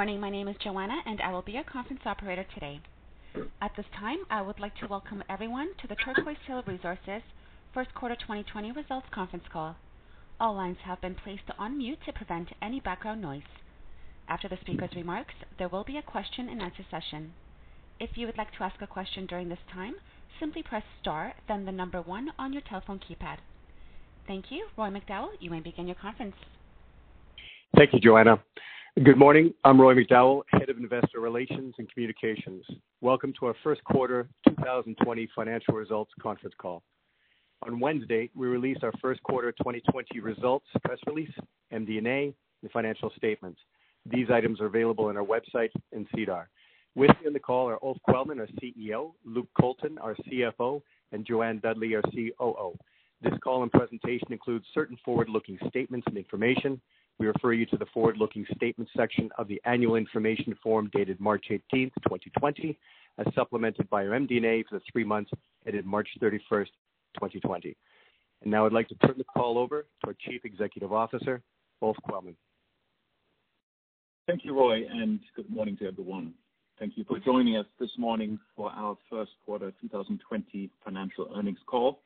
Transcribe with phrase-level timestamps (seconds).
[0.00, 0.18] Morning.
[0.18, 2.80] My name is Joanna, and I will be your conference operator today.
[3.60, 7.20] At this time, I would like to welcome everyone to the Turquoise Hill Resources
[7.74, 9.76] first quarter 2020 results conference call.
[10.40, 13.42] All lines have been placed on mute to prevent any background noise.
[14.26, 17.34] After the speaker's remarks, there will be a question-and-answer session.
[18.00, 19.96] If you would like to ask a question during this time,
[20.40, 23.36] simply press star, then the number one on your telephone keypad.
[24.26, 24.66] Thank you.
[24.78, 26.36] Roy McDowall, you may begin your conference.
[27.76, 28.42] Thank you, Joanna.
[28.98, 29.54] Good morning.
[29.64, 32.64] I'm Roy McDowall, Head of Investor Relations and Communications.
[33.00, 36.82] Welcome to our first quarter 2020 financial results conference call.
[37.64, 41.30] On Wednesday, we released our first quarter 2020 results press release,
[41.72, 43.60] MD&A, and financial statements.
[44.06, 46.48] These items are available on our website and SEDAR.
[46.96, 50.82] With me on the call are Ulf Quellmann, our CEO, Luke Colton, our CFO,
[51.12, 52.76] and Jo-Anne Dudley, our COO.
[53.22, 56.80] This call and presentation includes certain forward-looking statements and information.
[57.20, 61.44] We refer you to the forward-looking statements section of the annual information form dated March
[61.50, 62.78] 18th, 2020,
[63.18, 65.30] as supplemented by our MD&A for the three months
[65.66, 66.68] ended March 31st,
[67.16, 67.76] 2020.
[68.40, 71.42] And now I'd like to turn the call over to our Chief Executive Officer,
[71.82, 72.36] Ulf Quellmann.
[74.26, 76.32] Thank you, Roy, and good morning to everyone.
[76.78, 82.00] Thank you for joining us this morning for our first quarter 2020 financial earnings call.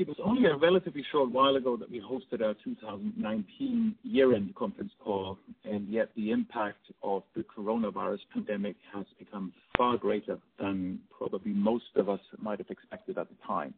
[0.00, 4.92] It was only a relatively short while ago that we hosted our 2019 year-end conference
[4.98, 11.52] call, and yet the impact of the coronavirus pandemic has become far greater than probably
[11.52, 13.74] most of us might have expected at the time.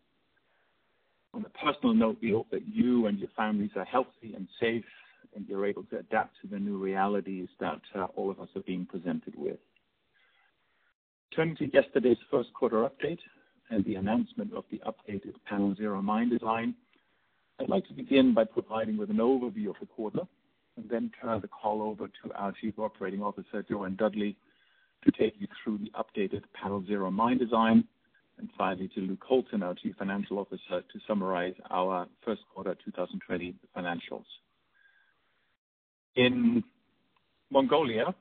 [1.35, 4.85] On a personal note, we hope that you and your families are healthy and safe,
[5.35, 8.63] and you're able to adapt to the new realities that uh, all of us are
[8.63, 9.59] being presented with.
[11.35, 13.19] Turning to yesterday's first quarter update
[13.73, 16.75] and the announcement of the updated Panel Zero mine design,
[17.59, 20.21] I'd like to begin by providing with an overview of the quarter
[20.77, 24.37] and then turn the call over to our Chief Operating Officer, Jo-Anne Dudley,
[25.05, 27.85] to take you through the updated Panel Zero mine design,
[28.39, 33.55] and finally to Luke Colton, our Chief Financial Officer, to summarize our first quarter 2020
[33.77, 34.25] financials.
[36.17, 36.63] In
[37.51, 38.15] Mongolia,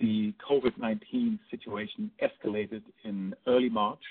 [0.00, 4.02] the COVID-19 situation escalated in early March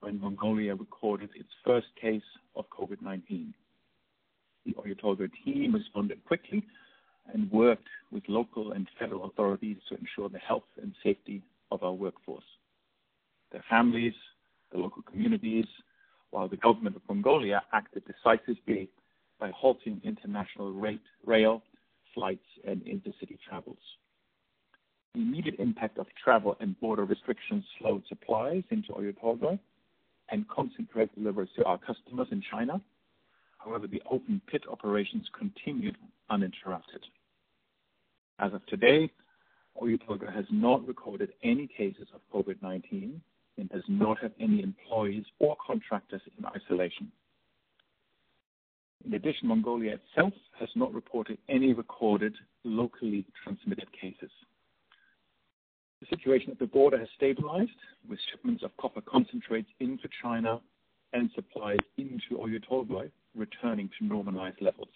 [0.00, 2.22] when Mongolia recorded its first case
[2.56, 3.52] of COVID-19.
[4.66, 6.64] The Oyu Tolgoi team responded quickly
[7.32, 11.92] and worked with local and federal authorities to ensure the health and safety of our
[11.92, 12.44] workforce,
[13.52, 14.14] their families,
[14.72, 15.66] the local communities,
[16.30, 18.88] while the government of Mongolia acted decisively
[19.40, 21.62] by halting international rail
[22.14, 23.78] flights and intercity travels.
[25.14, 29.58] The immediate impact of travel and border restrictions slowed supplies into Oyu Tolgoi
[30.30, 32.80] and concentrate deliveries to our customers in China.
[33.58, 35.96] However, the open pit operations continued
[36.30, 37.02] uninterrupted.
[38.38, 39.10] As of today,
[39.82, 43.20] Oyu Tolgoi has not recorded any cases of COVID-19
[43.56, 47.10] and does not have any employees or contractors in isolation.
[49.04, 52.34] In addition, Mongolia itself has not reported any recorded
[52.64, 54.30] locally transmitted cases.
[56.00, 57.70] The situation at the border has stabilized,
[58.08, 60.60] with shipments of copper concentrates into China
[61.12, 64.88] and supplies into Oyu Tolgoi returning to normalized levels.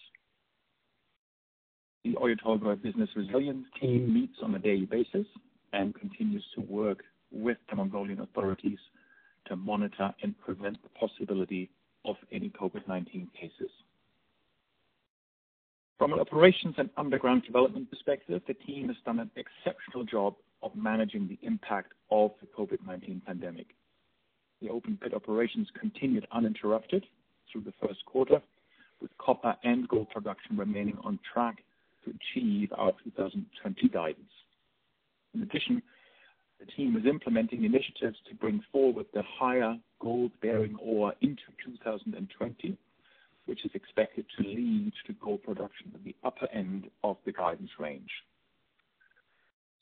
[2.04, 5.26] The Oyu Tolgoi Business Resilience Team meets on a daily basis
[5.72, 8.78] and continues to work with the Mongolian authorities
[9.46, 11.70] to monitor and prevent the possibility
[12.04, 13.70] of any COVID-19 cases.
[15.98, 20.74] From an operations and underground development perspective, the team has done an exceptional job of
[20.76, 23.68] managing the impact of the COVID-19 pandemic.
[24.60, 27.04] The open pit operations continued uninterrupted
[27.50, 28.40] through the first quarter,
[29.00, 31.64] with copper and gold production remaining on track
[32.04, 34.30] to achieve our 2020 guidance.
[35.34, 35.82] In addition,
[36.60, 42.76] the team is implementing initiatives to bring forward the higher gold-bearing ore into 2020,
[43.46, 47.70] which is expected to lead to gold production at the upper end of the guidance
[47.80, 48.10] range.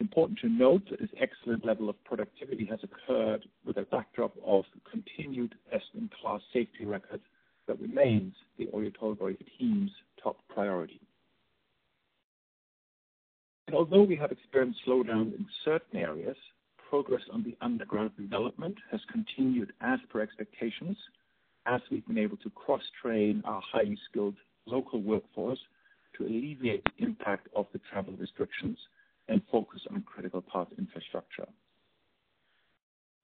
[0.00, 4.64] Important to note that this excellent level of productivity has occurred with a backdrop of
[4.90, 7.20] continued best-in-class safety record
[7.68, 9.90] that remains the Oyu Tolgoi team's
[10.22, 11.00] top priority.
[13.74, 16.36] Although we have experienced slowdown in certain areas,
[16.88, 20.96] progress on the underground development has continued as per expectations,
[21.66, 25.60] as we've been able to cross-train our highly skilled local workforce
[26.16, 28.78] to alleviate the impact of the travel restrictions
[29.30, 31.48] and focus on critical path infrastructure.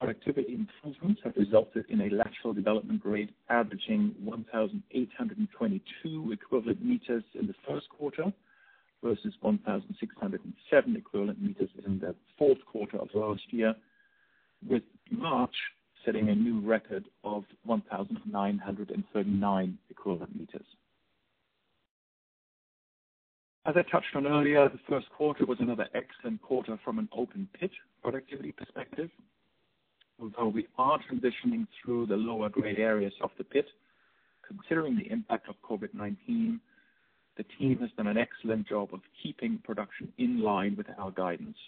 [0.00, 7.55] Productivity improvements have resulted in a lateral development rate averaging 1,822 equivalent meters in the
[7.67, 8.31] first quarter
[9.03, 13.75] versus 1,607 equivalent meters in the fourth quarter of last year,
[14.69, 15.56] with March
[16.05, 20.67] setting a new record of 1,939 equivalent meters.
[23.66, 27.48] As I touched on earlier, the first quarter was another excellent quarter from an open
[27.58, 29.10] pit productivity perspective.
[30.20, 33.66] Although we are transitioning through the lower grade areas of the pit,
[34.46, 36.60] considering the impact of COVID-19,
[37.36, 41.58] the team has done an excellent job of keeping production in line with our guidance.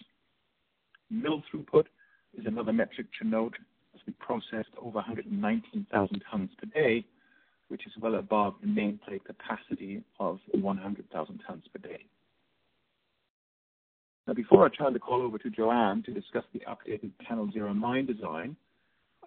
[1.09, 1.87] Mill throughput
[2.33, 3.55] is another metric to note
[3.93, 7.05] as we processed over 119,000 tons per day,
[7.69, 12.03] which is well above the nameplate capacity of 100,000 tons per day.
[14.27, 17.73] Now, before I turn the call over to Jo-Anne to discuss the updated Panel Zero
[17.73, 18.55] mine design,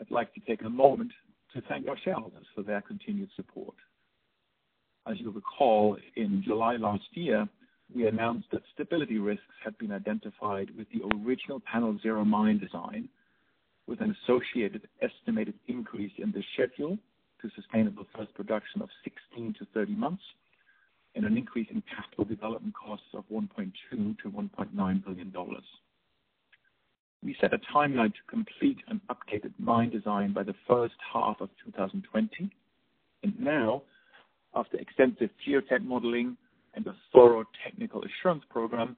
[0.00, 1.10] I'd like to take a moment
[1.54, 3.74] to thank our shareholders for their continued support.
[5.08, 7.48] As you'll recall, in July last year,
[7.94, 13.08] we announced that stability risks had been identified with the original Panel Zero mine design,
[13.86, 16.96] with an associated estimated increase in the schedule
[17.42, 20.22] to sustainable first production of 16 to 30 months
[21.14, 25.32] and an increase in capital development costs of $1.2 billion-$1.9 billion.
[27.22, 31.50] We set a timeline to complete an updated mine design by the first half of
[31.64, 32.50] 2020.
[33.38, 33.82] Now,
[34.54, 36.36] after extensive geotech modeling
[36.74, 38.96] and a thorough technical assurance program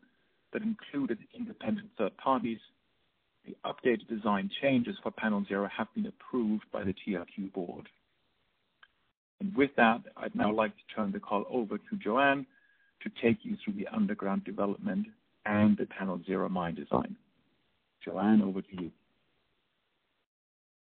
[0.52, 2.58] that included independent third parties,
[3.44, 7.88] the updated design changes for Panel Zero have been approved by the TRQ board.
[9.56, 12.46] With that, I'd now like to turn the call over to Jo-Anne
[13.02, 15.06] to take you through the underground development
[15.44, 17.16] and the Panel Zero mine design.
[18.04, 18.90] Jo-Anne, over to you.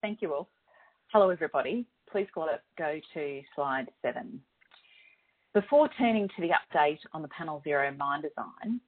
[0.01, 0.47] Thank you, Ulf.
[1.11, 1.85] Hello, everybody.
[2.11, 2.47] Please go
[3.13, 4.41] to slide seven.
[5.53, 8.79] Before turning to the update on the Panel Zero mine design,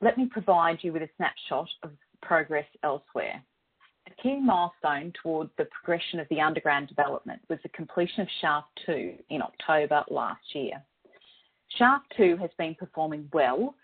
[0.00, 1.90] let me provide you with a snapshot of
[2.22, 3.42] progress elsewhere.
[4.10, 8.68] A key milestone towards the progression of the underground development was the completion of Shaft
[8.86, 10.82] 2 in October last year.
[11.78, 13.74] Shaft 2 has been performing well,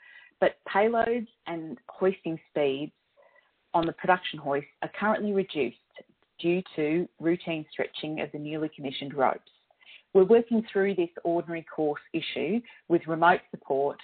[0.40, 2.92] but payloads and hoisting speeds
[3.72, 5.76] on the production hoist are currently reduced
[6.40, 9.50] due to routine stretching of the newly commissioned ropes.
[10.12, 13.98] We're working through this ordinary course issue with remote support,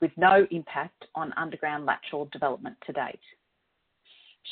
[0.00, 3.20] with no impact on underground lateral development to date.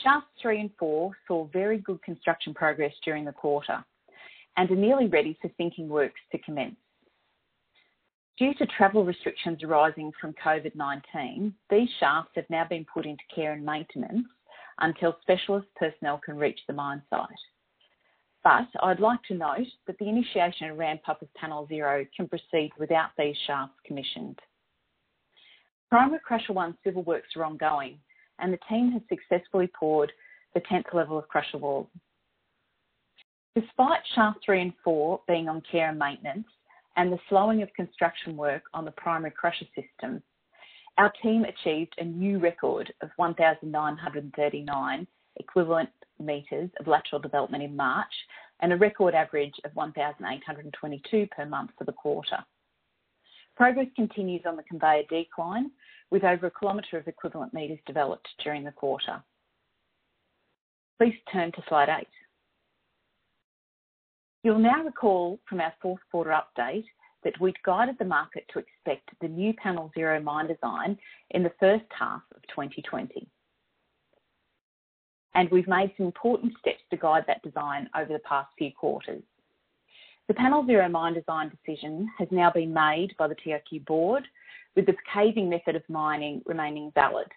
[0.02, 3.85] Shafts 3 and 4 saw very good construction progress during the quarter
[4.56, 6.76] and are nearly ready for sinking works to commence.
[8.37, 13.52] Due to travel restrictions arising from COVID-19, these shafts have now been put into care
[13.52, 14.26] and maintenance
[14.81, 17.29] until specialist personnel can reach the mine site.
[18.43, 22.73] But I'd like to note that the initiation and ramp-up of Panel Zero can proceed
[22.79, 24.40] without these shafts commissioned.
[25.88, 27.99] Primary Crusher 1 civil works are ongoing,
[28.38, 30.12] and the team has successfully poured
[30.55, 31.88] the 10th level of crusher wall.
[33.55, 36.47] Despite Shaft 3 and 4 being on care and maintenance
[36.97, 40.23] and the slowing of construction work on the primary crusher system,
[40.99, 48.12] our team achieved a new record of 1,939 equivalent meters of lateral development in March
[48.61, 52.38] and a record average of 1,822 per month for the quarter.
[53.57, 55.71] Progress continues on the conveyor decline,
[56.14, 59.21] with over a kilometer of equivalent meters developed during the quarter.
[60.97, 62.06] Please turn to slide eight.
[64.44, 66.85] You'll now recall from our fourth quarter update
[67.25, 70.97] that we'd guided the market to expect the new Panel Zero mine design
[71.30, 73.26] in the first half of 2020.
[75.35, 79.25] and We've made some important steps to guide that design over the past few quarters.
[80.26, 84.26] The Panel Zero mine design decision has now been made by the TRQ board,
[84.75, 87.28] with the caving method of mining remaining valid,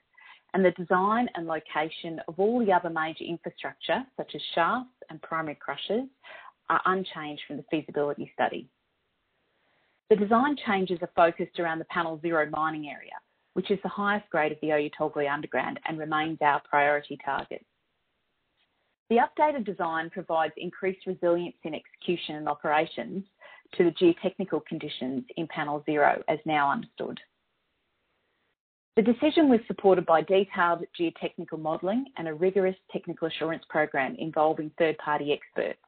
[0.54, 5.22] and the design and location of all the other major infrastructure, such as shafts and
[5.22, 6.08] primary crushers,
[6.70, 8.70] are unchanged from the feasibility study.
[10.10, 13.20] The design changes are focused around the Panel Zero mining area,
[13.52, 17.66] which is the highest grade of the Oyu Tolgoi underground and remains our priority target.
[19.10, 23.24] The updated design provides increased resilience in execution and operations
[23.76, 27.20] to the geotechnical conditions in Panel Zero, as now understood.
[28.98, 34.72] The decision was supported by detailed geotechnical modelling and a rigorous technical assurance program involving
[34.78, 35.80] third-party experts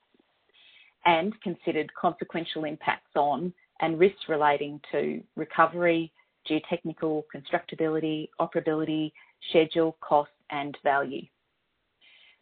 [1.05, 6.11] and considered consequential impacts on and risks relating to recovery,
[6.49, 9.11] geotechnical, constructability, operability,
[9.49, 11.23] schedule, cost and value.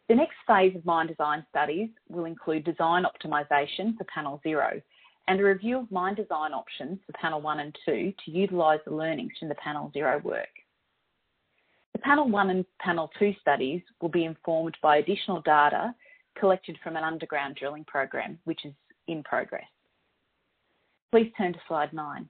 [0.08, 4.80] The next phase of mine design studies will include design optimisation for Panel Zero
[5.26, 8.94] and a review of mine design options for Panel 1 and 2 to utilise the
[8.94, 10.48] learnings from the Panel Zero work.
[11.92, 15.94] The Panel 1 and Panel 2 studies will be informed by additional data
[16.38, 18.72] collected from an underground drilling program, which is
[19.08, 19.66] in progress.
[21.12, 22.26] Please turn to slide 9.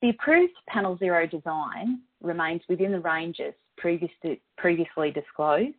[0.00, 5.74] The approved Panel Zero design remains within the ranges previously disclosed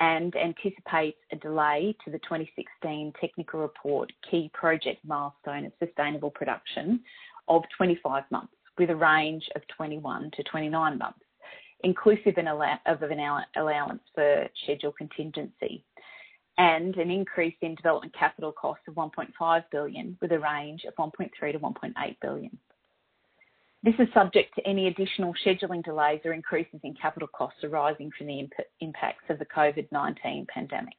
[0.00, 7.00] and anticipates a delay to the 2016 technical report key project milestone of sustainable production
[7.48, 11.20] of 25 months, with a range of 21 to 29 months,
[11.84, 13.20] inclusive of an
[13.56, 15.84] allowance for schedule contingency,
[16.58, 21.30] and an increase in development capital costs of 1.5 billion, with a range of 1.3
[21.40, 22.58] billion-1.8 billion.
[23.84, 28.28] This is subject to any additional scheduling delays or increases in capital costs arising from
[28.28, 28.48] the
[28.80, 30.96] impacts of the COVID-19 pandemic.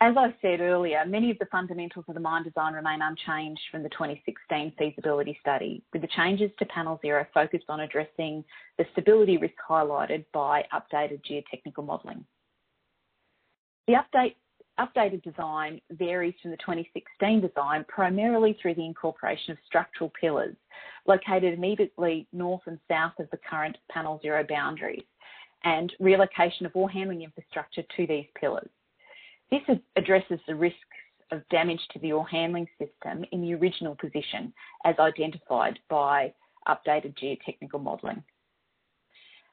[0.00, 3.82] As I said earlier, many of the fundamentals of the mine design remain unchanged from
[3.82, 8.44] the 2016 feasibility study, with the changes to Panel Zero focused on addressing
[8.78, 12.24] the stability risk highlighted by updated geotechnical modeling.
[13.88, 14.36] The update
[14.80, 20.56] updated design varies from the 2016 design primarily through the incorporation of structural pillars
[21.06, 25.04] located immediately north and south of the current Panel Zero boundaries
[25.64, 28.68] and relocation of ore handling infrastructure to these pillars.
[29.50, 29.62] This
[29.96, 30.78] addresses the risks
[31.30, 34.52] of damage to the ore handling system in the original position
[34.84, 36.32] as identified by
[36.68, 38.22] updated geotechnical modelling.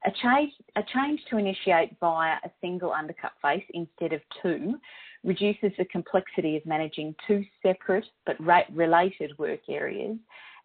[0.06, 4.80] A change, a change to initiate via a single undercut face instead of two
[5.24, 8.40] reduces the complexity of managing two separate but
[8.74, 10.18] related work areas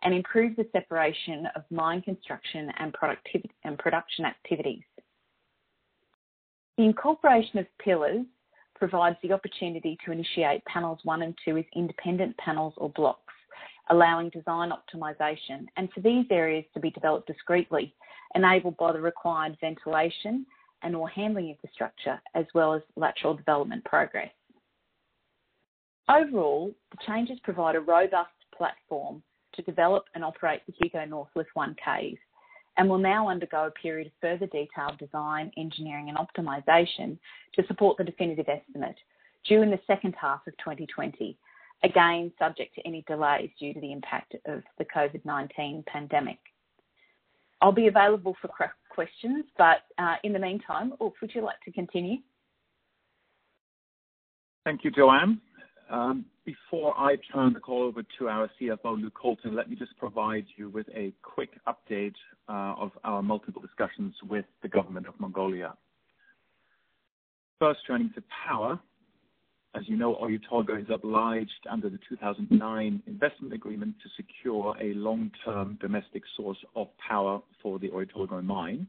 [0.03, 2.95] and improves the separation of mine construction and,
[3.65, 4.83] and production activities.
[6.77, 8.27] The incorporation of pillars
[8.75, 13.33] provides the opportunity to initiate panels 1 and 2 as independent panels or blocks,
[13.91, 17.95] allowing design optimisation, and for these areas to be developed discreetly,
[18.35, 20.45] enabled by the required ventilation
[20.83, 24.31] and ore handling infrastructure, as well as lateral development progress.
[26.09, 29.23] Overall, the changes provide a robust platform
[29.55, 32.19] to develop and operate the Hugo North Lift 1 cave
[32.77, 37.17] and will now undergo a period of further detailed design, engineering and optimisation
[37.55, 38.97] to support the definitive estimate
[39.47, 41.39] due in the second half of 2020,
[41.85, 46.39] again subject to any delays due to the impact of the COVID-19 pandemic.
[47.61, 48.51] I'll be available for
[48.91, 52.17] questions, but uh, in the meantime, Ulf, would you like to continue?
[54.65, 55.41] Thank you, Joanne.
[55.91, 59.97] Um, before I turn the call over to our CFO, Luke Colton, let me just
[59.99, 62.15] provide you with a quick update
[62.49, 65.75] uh, of our multiple discussions with the government of Mongolia.
[67.59, 68.79] First, turning to power.
[69.77, 74.95] As you know, Oyu Tolgoi is obliged under the 2009 investment agreement to secure a
[74.95, 78.87] long-term domestic source of power for the Oyu Tolgoi mine.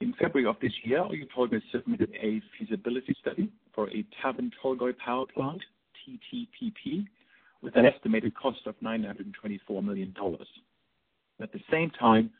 [0.00, 4.96] In February of this year, Oyu Tolgoi submitted a feasibility study for a Tavan Tolgoi
[4.96, 5.62] power plant,
[6.08, 7.06] TTPP,
[7.62, 10.14] with an estimated cost of $924 million.
[11.40, 12.30] At the same time,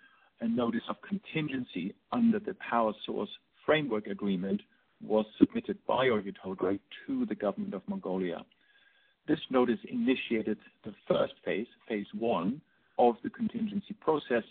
[0.40, 3.28] a notice of contingency under the Power Source
[3.64, 4.62] Framework Agreement
[5.06, 8.44] was submitted by Oyu Tolgoi to the government of Mongolia.
[9.28, 12.60] This notice initiated the first phase, phase one,
[12.98, 14.44] of the contingency process,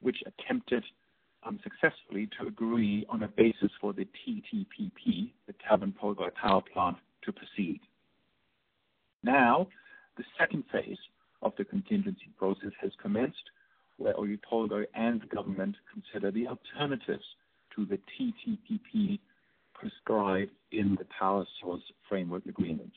[0.00, 0.82] which attempted
[2.14, 7.32] unsuccessfully to agree on a basis for the TTPP, the Tavan Tolgoi Power Plant, to
[7.32, 7.80] proceed.
[9.22, 9.68] Now,
[10.16, 10.98] the second phase
[11.42, 13.50] of the contingency process has commenced,
[13.96, 17.24] where Oyu Tolgoi and the government consider the alternatives
[17.76, 19.18] to the TTPP
[19.74, 22.92] prescribed in the Power Source Framework Agreement.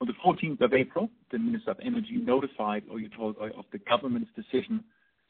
[0.00, 4.30] On the 14th of April, the Minister of Energy notified Oyu Tolgoi of the government's
[4.36, 4.84] decision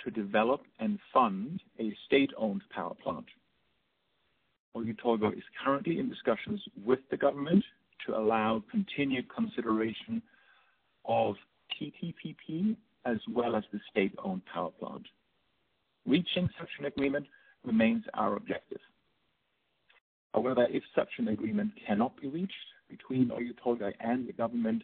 [0.05, 3.27] to develop and fund a state-owned power plant.
[4.77, 7.65] Oyu Tolgoi is currently in discussions with the government
[8.07, 10.23] to allow continued consideration
[11.05, 11.35] of
[11.81, 15.07] TTPP as well as the state-owned power plant.
[16.07, 17.27] Reaching such an agreement
[17.65, 18.81] remains our objective.
[20.35, 22.53] However, if such an agreement cannot be reached
[22.89, 24.83] between Oyu Tolgoi and the government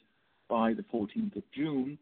[0.49, 1.99] by the 14th of June,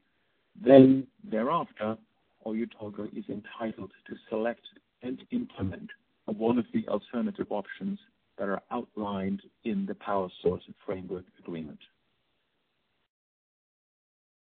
[0.64, 1.96] then Thereafter,
[2.46, 4.62] Oyu Tolgoi uh, is entitled to select
[5.02, 5.90] and implement
[6.26, 7.98] one of the alternative options
[8.38, 11.78] that are outlined in the Power Source Framework Agreement.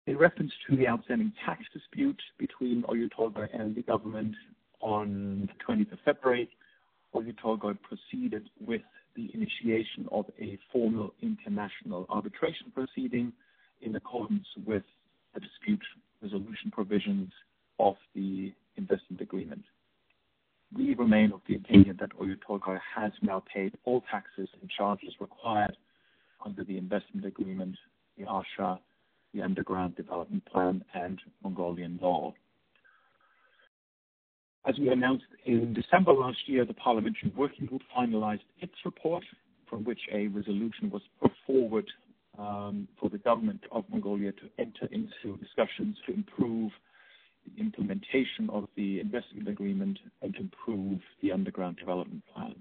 [0.06, 4.34] In reference to the outstanding tax dispute between Oyu Tolgoi and the government,
[4.80, 6.48] on the 20th of February,
[7.14, 8.82] Oyu Tolgoi proceeded with
[9.14, 13.32] the initiation of a formal international arbitration proceeding
[13.80, 14.82] in accordance with
[15.34, 15.82] the dispute
[16.22, 17.32] resolution provisions
[17.78, 19.64] of the investment agreement.
[20.74, 25.14] We remain of the opinion that Oyu Tolgoi has now paid all taxes and charges
[25.20, 25.76] required
[26.44, 27.76] under the investment agreement,
[28.18, 28.78] the ARSHA,
[29.32, 32.34] the Underground Development Plan, and Mongolian law.
[34.66, 39.22] As we announced in December last year, the Parliamentary Working Group finalized its report,
[39.70, 41.86] from which a resolution was put forward
[42.38, 46.72] um, for the government of Mongolia to enter into discussions to improve
[47.54, 52.54] the implementation of the investment agreement and improve the underground development plan.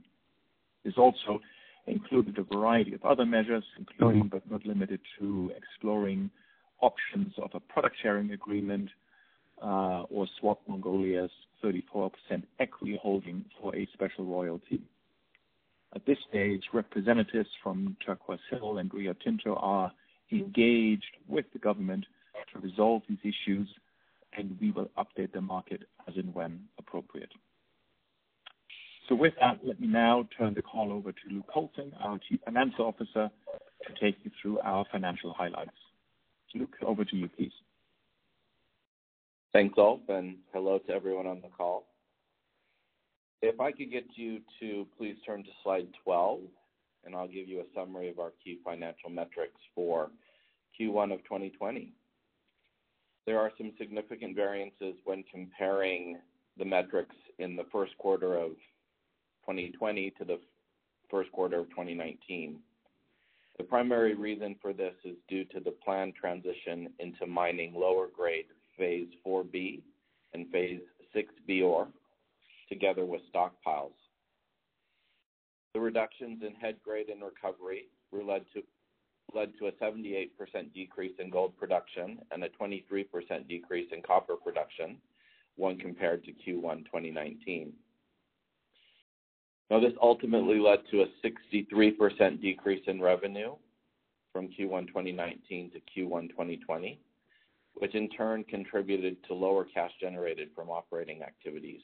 [0.84, 1.40] This also
[1.88, 6.30] included a variety of other measures, including but not limited to exploring
[6.82, 8.90] options of a product sharing agreement
[9.62, 11.32] uh, or swap Mongolia's
[11.64, 12.12] 34%
[12.60, 14.82] equity holding for a special royalty.
[15.96, 19.92] At this stage, representatives from Turquoise Hill and Rio Tinto are
[20.32, 22.06] engaged with the government
[22.54, 23.70] to resolve these issues,
[24.38, 27.32] and we will update the market as and when appropriate.
[29.08, 32.40] So, With that, let me now turn the call over to Luke Colton, our Chief
[32.44, 33.30] Financial Officer,
[33.86, 35.78] to take you through our financial highlights.
[36.56, 37.52] Luke, over to you, please.
[39.54, 41.86] Thanks, Ulf, and hello to everyone on the call.
[43.42, 46.40] If I could get you to please turn to slide 12,
[47.06, 50.10] and I'll give you a summary of our key financial metrics for
[50.80, 51.94] Q1 of 2020.
[53.26, 56.20] There are some significant variances when comparing
[56.58, 58.52] the metrics in the first quarter of
[59.46, 60.40] 2020 to the
[61.10, 62.60] first quarter of 2019.
[63.58, 68.46] The primary reason for this is due to the planned transition into mining lower grade
[68.78, 69.82] Phase 4B
[70.34, 70.82] and Phase
[71.16, 71.88] 6B ore,
[72.68, 73.94] together with stockpiles.
[75.74, 78.62] The reductions in head grade and recovery were led to
[79.38, 80.30] a 78%
[80.74, 84.98] decrease in gold production and a 23% decrease in copper production
[85.56, 87.74] when compared to Q1 2019.
[89.72, 93.56] Now, this ultimately led to a 63% decrease in revenue
[94.32, 97.00] from Q1 2019 to Q1 2020,
[97.74, 101.82] which in turn contributed to lower cash generated from operating activities.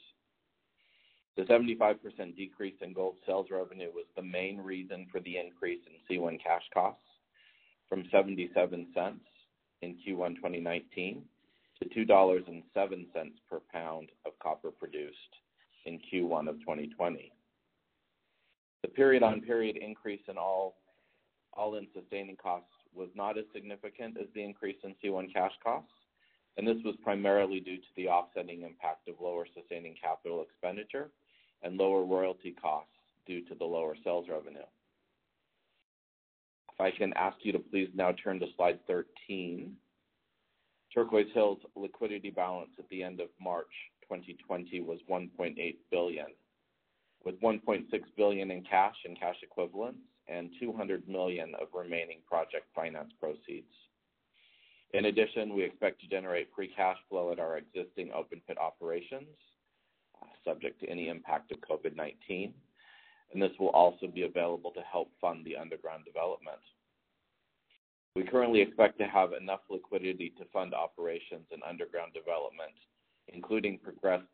[1.38, 6.18] The 75% decrease in gold sales revenue was the main reason for the increase in
[6.18, 7.02] C1 cash costs
[7.92, 9.20] from 77 cents
[9.82, 11.24] in Q1 2019
[11.84, 12.64] to $2.07
[13.50, 15.18] per pound of copper produced
[15.86, 17.34] in Q1 of 2020.
[18.84, 24.96] The period-on-period increase in all-in sustaining costs was not as significant as the increase in
[25.04, 25.92] C1 cash costs,
[26.56, 31.10] and this was primarily due to the offsetting impact of lower sustaining capital expenditure
[31.62, 32.88] and lower royalty costs
[33.28, 34.64] due to the lower sales revenue.
[36.82, 39.76] I can ask you to please now turn to slide 13.
[40.94, 43.72] Turquoise Hill's liquidity balance at the end of March
[44.04, 46.26] 2020 was 1.8 billion
[47.24, 47.86] with 1.6
[48.18, 53.74] billion in cash and cash equivalents and 200 million of remaining project finance proceeds.
[54.94, 59.38] In addition, we expect to generate free cash flow at our existing open pit operations,
[60.22, 62.52] uh, subject to any impact of COVID-19,
[63.34, 66.60] and this will also be available to help fund the underground development.
[68.16, 72.76] We currently expect to have enough liquidity to fund operations and underground development,
[73.30, 73.80] including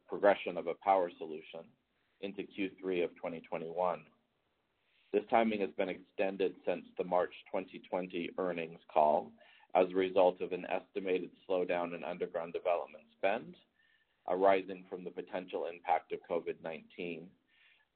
[0.10, 1.62] progression of a power solution,
[2.22, 4.00] into Q3 of 2021.
[5.14, 9.32] This timing has been extended since the March 2020 earnings call
[9.76, 13.56] as a result of an estimated slowdown in underground development spend
[14.30, 17.24] arising from the potential impact of COVID-19,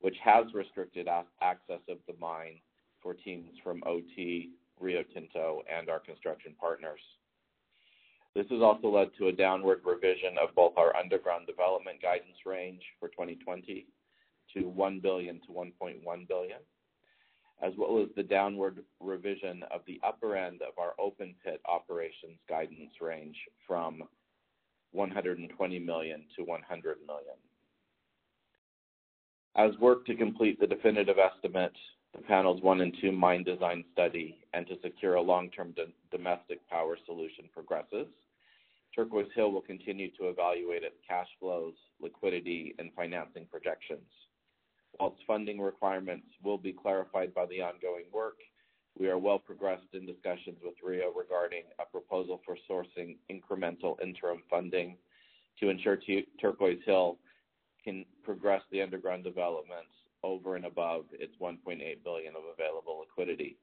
[0.02, 1.08] which has restricted
[1.42, 2.60] access of the mine
[3.02, 7.00] for teams from OT, Rio Tinto, and our construction partners.
[8.36, 12.82] This has also led to a downward revision of both our underground development guidance range
[13.00, 13.86] for 2020
[14.54, 16.60] to $1 billion-$1.1 billion,
[17.62, 22.40] as well as the downward revision of the upper end of our open pit operations
[22.48, 23.36] guidance range
[23.68, 24.04] from
[24.94, 26.48] 120 million to $100
[27.06, 27.36] million.
[29.56, 31.74] As work to complete the definitive estimate,
[32.16, 35.76] the panels 1 and 2 mine design study, and to secure a long-term
[36.10, 38.08] domestic power solution progresses,
[38.96, 44.08] Turquoise Hill will continue to evaluate its cash flows, liquidity, and financing projections.
[45.00, 48.38] Whilst funding requirements will be clarified by the ongoing work,
[48.98, 54.44] we are well progressed in discussions with Rio regarding a proposal for sourcing incremental interim
[54.50, 54.98] funding
[55.60, 55.98] to ensure
[56.40, 57.18] Turquoise Hill
[57.84, 59.92] can progress the underground developments
[60.24, 63.58] over and above its 1.8 billion of available liquidity.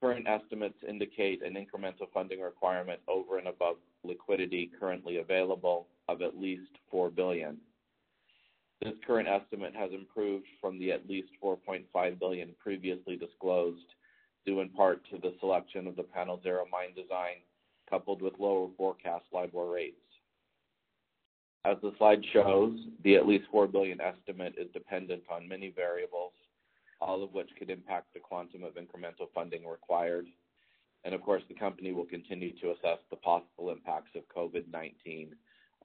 [0.00, 6.38] Current estimates indicate an incremental funding requirement over and above liquidity currently available of at
[6.38, 7.58] least 4 billion.
[8.82, 13.94] This current estimate has improved from the at least 4.5 billion previously disclosed,
[14.44, 17.36] due in part to the selection of the Panel Zero mine design,
[17.88, 20.05] coupled with lower forecast LIBOR rates.
[21.66, 26.32] As the slide shows, the at least 4 billion estimate is dependent on many variables,
[27.00, 30.26] all of which could impact the quantum of incremental funding required.
[31.04, 35.30] And Of course, the company will continue to assess the possible impacts of COVID-19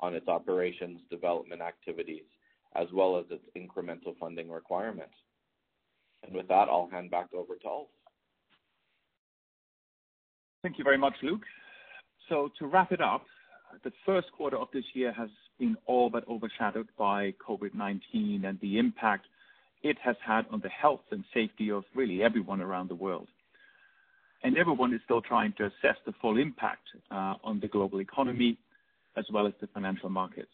[0.01, 2.25] on its operations, development activities,
[2.75, 5.15] as well as its incremental funding requirements.
[6.23, 7.87] And With that, I'll hand back over to Ulf.
[10.61, 11.45] Thank you very much, Luke.
[12.29, 13.25] So To wrap it up,
[13.83, 18.79] the first quarter of this year has been all but overshadowed by COVID-19 and the
[18.79, 19.25] impact
[19.83, 23.27] it has had on the health and safety of really everyone around the world.
[24.43, 28.57] And everyone is still trying to assess the full impact uh, on the global economy
[29.17, 30.49] as well as the financial markets.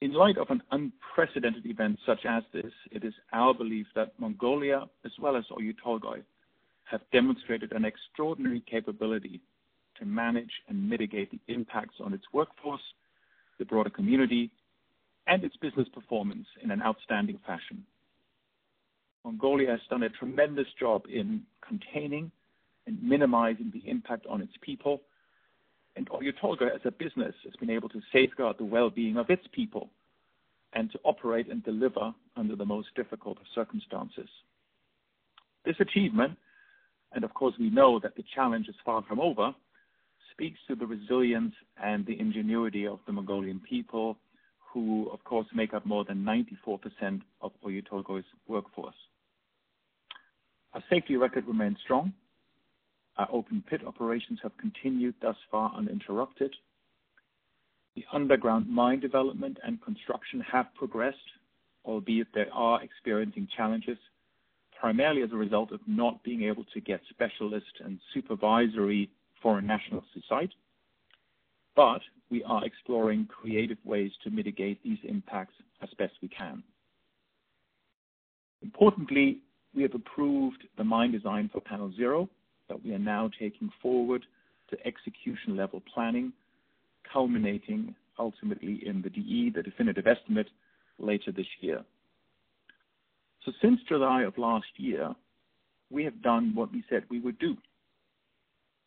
[0.00, 4.84] In light of an unprecedented event such as this, it is our belief that Mongolia,
[5.04, 6.22] as well as Oyu Tolgoi,
[6.84, 9.40] have demonstrated an extraordinary capability
[9.98, 12.82] to manage and mitigate the impacts on its workforce,
[13.58, 14.50] the broader community,
[15.26, 17.84] and its business performance in an outstanding fashion.
[19.24, 22.30] Mongolia has done a tremendous job in containing
[22.86, 25.00] and minimizing the impact on its people,
[25.96, 29.44] and Oyu Tolgoi, as a business, has been able to safeguard the well-being of its
[29.52, 29.88] people
[30.72, 34.28] and to operate and deliver under the most difficult of circumstances.
[35.64, 36.36] This achievement,
[37.12, 39.54] and of course, we know that the challenge is far from over,
[40.32, 44.16] speaks to the resilience and the ingenuity of the Mongolian people,
[44.72, 48.94] who, of course, make up more than 94% of Oyu Tolgoi's workforce.
[50.72, 52.12] Our safety record remains strong.
[53.16, 56.52] Our open pit operations have continued thus far uninterrupted.
[57.94, 61.18] The underground mine development and construction have progressed,
[61.84, 63.98] albeit they are experiencing challenges,
[64.80, 69.08] primarily as a result of not being able to get specialist and supervisory
[69.44, 70.22] foreign nationals to
[71.76, 76.62] but We are exploring creative ways to mitigate these impacts as best we can.
[78.62, 79.38] Importantly,
[79.74, 82.28] we have approved the mine design for Panel Zero
[82.68, 84.24] that we are now taking forward
[84.70, 86.32] to execution-level planning,
[87.12, 90.48] culminating ultimately in the DE, the definitive estimate,
[90.98, 91.84] later this year.
[93.44, 95.14] So Since July of last year,
[95.90, 97.56] we have done what we said we would do.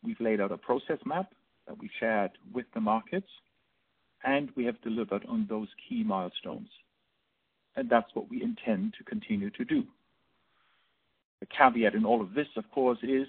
[0.02, 1.32] We've laid out a process map
[1.66, 3.28] that we shared with the markets,
[4.24, 6.68] and we have delivered on those key milestones.
[7.76, 9.84] And That's what we intend to continue to do.
[11.40, 13.28] The caveat in all of this, of course, is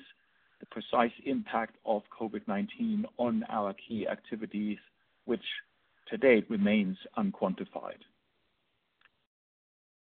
[0.60, 4.78] the precise impact of COVID-19 on our key activities,
[5.26, 5.44] which
[6.10, 8.00] to date remains unquantified.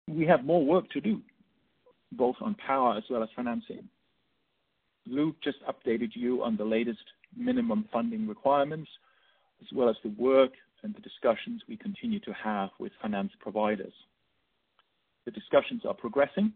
[0.07, 1.21] We have more work to do,
[2.11, 3.89] both on power as well as financing.
[5.09, 7.03] Luke just updated you on the latest
[7.35, 8.89] minimum funding requirements,
[9.61, 10.51] as well as the work
[10.83, 13.93] and the discussions we continue to have with finance providers.
[15.25, 16.53] The discussions are progressing,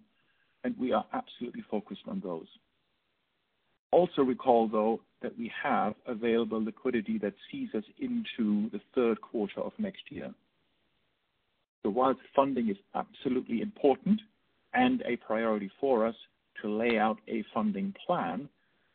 [0.63, 2.47] and we are absolutely focused on those.
[3.91, 9.61] Also recall, though, that we have available liquidity that sees us into the third quarter
[9.61, 10.33] of next year.
[11.83, 14.21] So While funding is absolutely important
[14.73, 16.15] and a priority for us
[16.61, 18.49] to lay out a funding plan,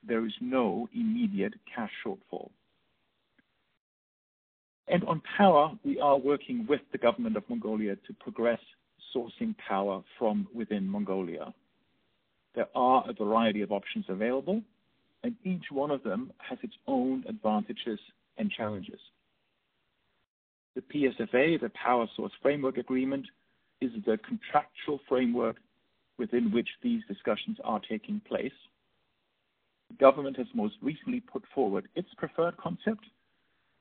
[0.07, 2.51] there is no immediate cash shortfall.
[4.89, 8.61] And On power, we are working with the government of Mongolia to progress
[9.15, 11.53] sourcing power from within Mongolia.
[12.55, 14.63] There are a variety of options available,
[15.23, 17.99] and each one of them has its own advantages
[18.39, 19.01] and challenges.
[20.75, 23.27] The PSFA, the Power Source Framework Agreement,
[23.81, 25.57] is the contractual framework
[26.19, 28.53] within which these discussions are taking place.
[29.91, 33.05] The government has most recently put forward its preferred concept,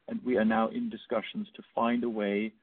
[0.08, 2.54] and we are now in discussions to find a way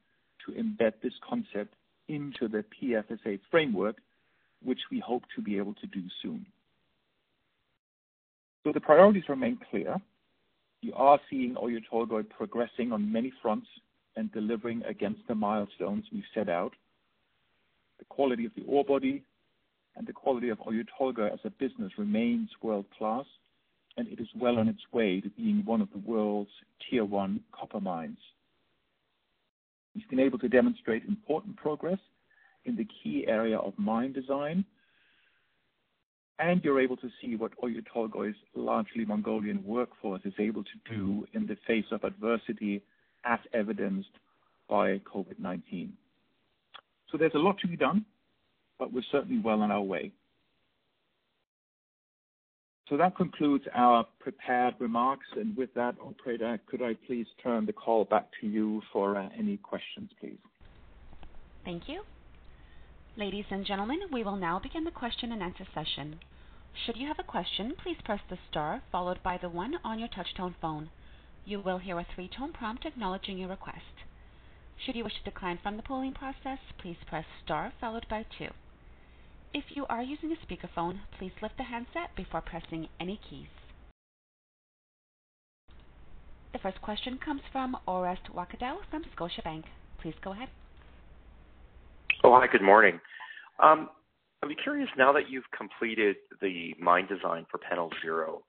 [0.46, 1.74] to embed this concept
[2.08, 3.96] into the PFSA framework,
[4.62, 6.46] which we hope to be able to do soon.
[8.62, 10.00] So The priorities remain clear.
[10.80, 13.66] you are seeing Oyu Tolgoi progressing on many fronts
[14.16, 16.72] and delivering against the milestones we've set out.
[17.98, 19.22] The quality of the ore body
[19.96, 23.26] and the quality of Oyu Tolgoi as a business remains world-class,
[23.96, 26.50] and it is well on its way to being one of the world's
[26.88, 28.18] tier one copper mines.
[29.94, 32.00] We've been able to demonstrate important progress
[32.64, 34.64] in the key area of mine design,
[36.40, 41.26] and you're able to see what Oyu Tolgoi's largely Mongolian workforce is able to do
[41.32, 42.82] in the face of adversity,
[43.24, 44.10] as evidenced
[44.68, 45.90] by COVID-19.
[47.16, 48.04] There's a lot to be done,
[48.78, 50.12] but we're certainly well on our way.
[52.88, 55.26] So that concludes our prepared remarks.
[55.36, 59.28] And with that, operator, could I please turn the call back to you for uh,
[59.38, 60.38] any questions, please?
[61.64, 62.02] Thank you.
[63.16, 66.18] Ladies and gentlemen, we will now begin the question-and-answer session.
[66.84, 70.08] Should you have a question, please press the star followed by the one on your
[70.08, 70.90] touch-tone phone.
[71.46, 74.02] You will hear a three-tone prompt acknowledging your request.
[74.84, 78.48] Should you wish to decline from the polling process, please press star followed by two.
[79.54, 83.46] If you are using a speakerphone, please lift the handset before pressing any keys.
[86.52, 89.62] The first question comes from Orest Wowkodaw from Scotiabank.
[90.02, 90.48] Please go ahead.
[92.24, 93.00] Oh, hi, good morning.
[93.62, 93.90] Um,
[94.42, 98.42] I'd be curious now that you've completed the mine design for Panel Zero,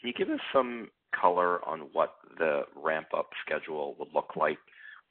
[0.00, 4.58] can you give us some color on what the ramp-up schedule would look like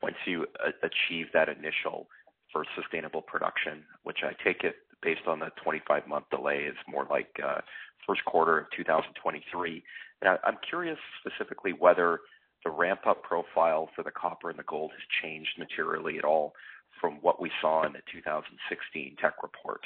[0.01, 2.07] once you uh, achieve that initial
[2.53, 7.29] first sustainable production, which I take it based on the 25-month delay is more like
[7.43, 7.61] uh,
[8.07, 9.83] first quarter of 2023.
[10.23, 12.19] I'm curious specifically whether
[12.63, 16.53] the ramp-up profile for the copper and the gold has changed materially at all
[16.99, 19.81] from what we saw in the 2016 tech report.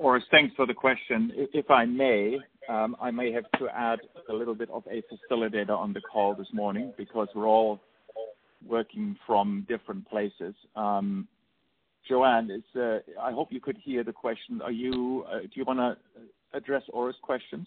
[0.00, 1.30] Orest, thanks for the question.
[1.54, 5.70] If I may, um, I may have to add a little bit of a facilitator
[5.70, 7.80] on the call this morning because we're all
[8.66, 10.54] working from different places.
[10.74, 11.28] Um,
[12.08, 14.60] Joanne, uh, I hope you could hear the question.
[14.62, 15.96] Uh, do you wanna
[16.52, 17.66] address Orest's questions?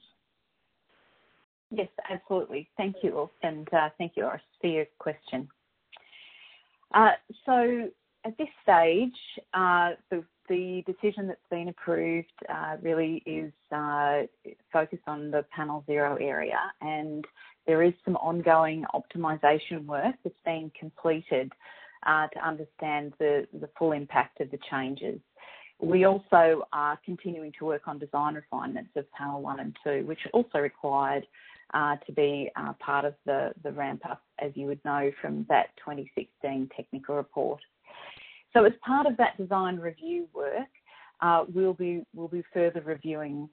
[1.72, 2.70] Yes, absolutely.
[2.78, 5.48] Thank you, Ulf, and uh, thank you, Orest, for your question.
[7.46, 7.90] So
[8.26, 9.14] at this stage,
[10.50, 12.34] the decision that's been approved
[12.82, 13.54] really is
[14.74, 17.26] focused on the Panel Zero area, and
[17.68, 21.52] there is some ongoing optimization work that's being completed
[22.06, 23.46] Uh, to understand the
[23.78, 25.20] full impact of the changes.
[25.82, 30.20] We also are continuing to work on design refinements of Panel One and Two, which
[30.26, 31.28] are also required
[31.74, 36.70] uh, to be uh, part of the ramp-up, as you would know from that 2016
[36.74, 37.60] technical report.
[38.54, 40.70] So as part of that design review work,
[41.54, 42.06] we'll be
[42.54, 43.50] further reviewing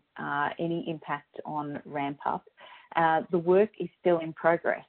[0.60, 2.44] any impact on ramp-up.
[2.94, 4.84] The work is still in progress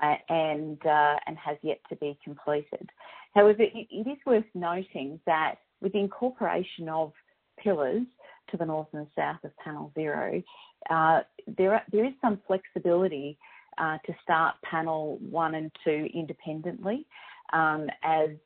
[0.00, 2.90] Uh, and uh, and has yet to be completed.
[3.34, 7.12] However, it is worth noting that with the incorporation of
[7.58, 8.06] pillars
[8.50, 10.42] to the north and south of Panel Zero,
[10.88, 11.20] uh,
[11.58, 13.38] there there is some flexibility
[13.78, 17.06] to start Panel One and Two independently,
[17.52, 18.38] um, and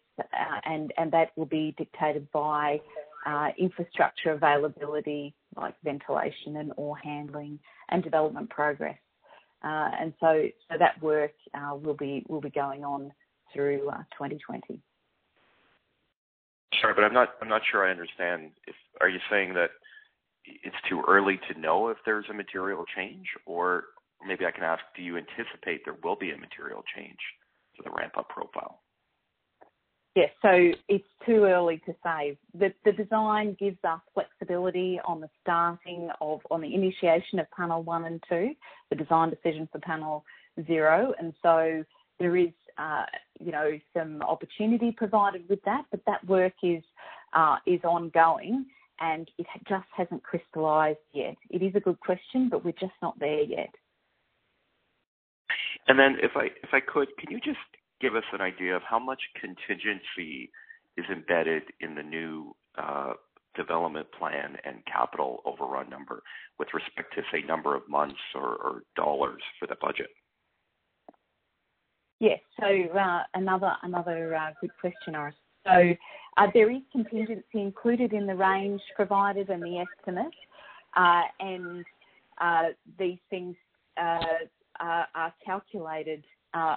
[1.13, 2.81] that will be dictated by
[3.57, 8.99] infrastructure availability like ventilation and ore handling and development progress.
[9.63, 13.13] And so so that work uh will be will be going on
[13.53, 14.81] through 2020.
[16.81, 18.53] Sorry, but I'm not I'm not sure I understand.
[18.67, 19.71] If are you saying that
[20.45, 23.27] it's too early to know if there's a material change?
[23.47, 23.85] Or
[24.27, 27.19] maybe I can ask, do you anticipate there will be a material change
[27.77, 28.81] to the ramp-up profile?
[30.17, 30.31] Yes.
[30.41, 32.39] So it's too early to say.
[32.59, 37.83] The the design gives us flexibility on the starting of, on the initiation of Panel
[37.83, 38.55] One and Two,
[38.89, 40.25] the design decision for Panel
[40.67, 41.13] Zero.
[41.21, 41.85] And so
[42.19, 43.05] There is, uh,
[43.41, 46.83] you know, some opportunity provided with that, but that work is
[47.35, 48.65] uh, is ongoing,
[49.01, 51.37] and it just hasn't crystallized yet.
[51.51, 53.75] It is a good question, but we're just not there yet.
[55.89, 57.59] And then, if I if I could, can you just
[58.01, 60.51] give us an idea of how much contingency
[60.97, 63.15] is embedded in the new uh,
[63.55, 66.23] development plan and capital overrun number
[66.59, 70.11] with respect to, say, number of months or dollars for the budget?
[72.21, 72.41] Yes.
[72.61, 75.35] So uh, another uh, good question, Orest.
[75.67, 80.35] Uh, there is contingency included in the range provided and the estimate.
[81.41, 81.85] And
[82.99, 83.57] these things
[83.97, 86.25] are calculated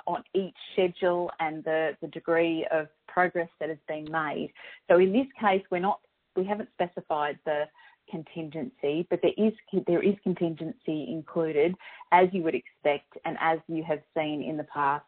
[0.07, 4.51] on each schedule and the the degree of progress that has been made.
[4.89, 5.99] So in this case, we're not
[6.35, 7.63] we haven't specified the
[8.09, 9.53] contingency, but there is
[9.87, 11.75] there is contingency included,
[12.11, 15.05] as you would expect, and as you have seen in the past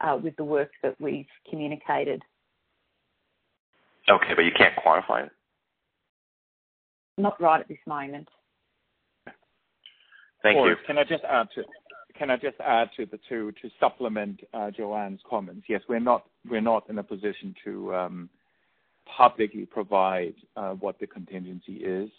[0.00, 2.22] uh, with the work that we've communicated.
[4.08, 5.32] Okay, but you can't quantify it.
[7.18, 8.28] Not right at this moment.
[10.42, 10.74] Thank you.
[10.86, 11.64] Can I just add to
[12.20, 15.64] can I just add to the two to supplement uh, Joanne's comments?
[15.70, 18.30] Yes, we're not we're not in a position to um,
[19.16, 22.10] publicly provide uh, what the contingency is.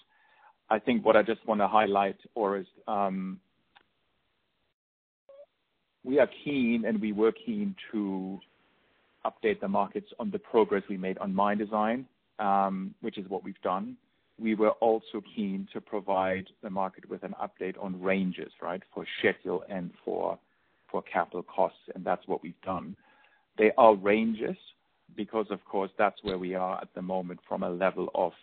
[0.72, 3.40] I think what I just want to highlight, or is um,
[6.04, 8.40] we are keen and we were keen to
[9.24, 12.08] update the markets on the progress we made on mine design,
[12.40, 13.96] um, which is what we've done.
[14.42, 19.06] We were also keen to provide the market with an update on ranges, right, for
[19.20, 20.40] schedule and for
[21.12, 22.96] capital costs, and that's what we've done.
[23.58, 24.58] They are ranges
[25.16, 28.34] because, of course, that's where we are at the moment from a level of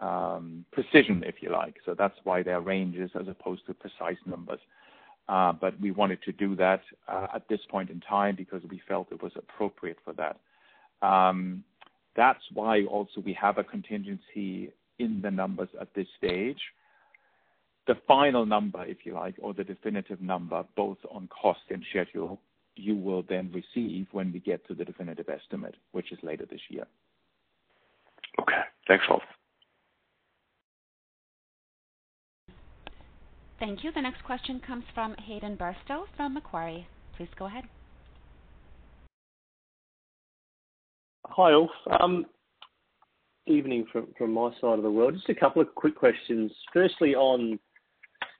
[0.00, 1.76] um, precision, if you like.
[1.84, 4.60] So That's why they're ranges as opposed to precise numbers.
[5.28, 8.82] Uh, but We wanted to do that uh, at this point in time because we
[8.86, 10.38] felt it was appropriate for that.
[11.06, 11.64] Um,
[12.14, 16.60] that's why also we have a contingency in the numbers at this stage.
[17.86, 22.40] The final number, if you like, or the definitive number, both on cost and schedule,
[22.76, 26.60] you will then receive when we get to the definitive estimate, which is later this
[26.68, 26.86] year.
[28.40, 28.60] Okay.
[28.88, 29.22] Thanks, Ulf.
[33.58, 33.92] Thank you.
[33.92, 36.86] The next question comes from Hayden Bairstow from Macquarie.
[37.16, 37.64] Please go ahead.
[41.26, 41.70] Hi, Ulf.
[43.46, 45.14] Evening from from my side of the world.
[45.14, 46.52] Just a couple of quick questions.
[46.72, 47.58] Firstly, on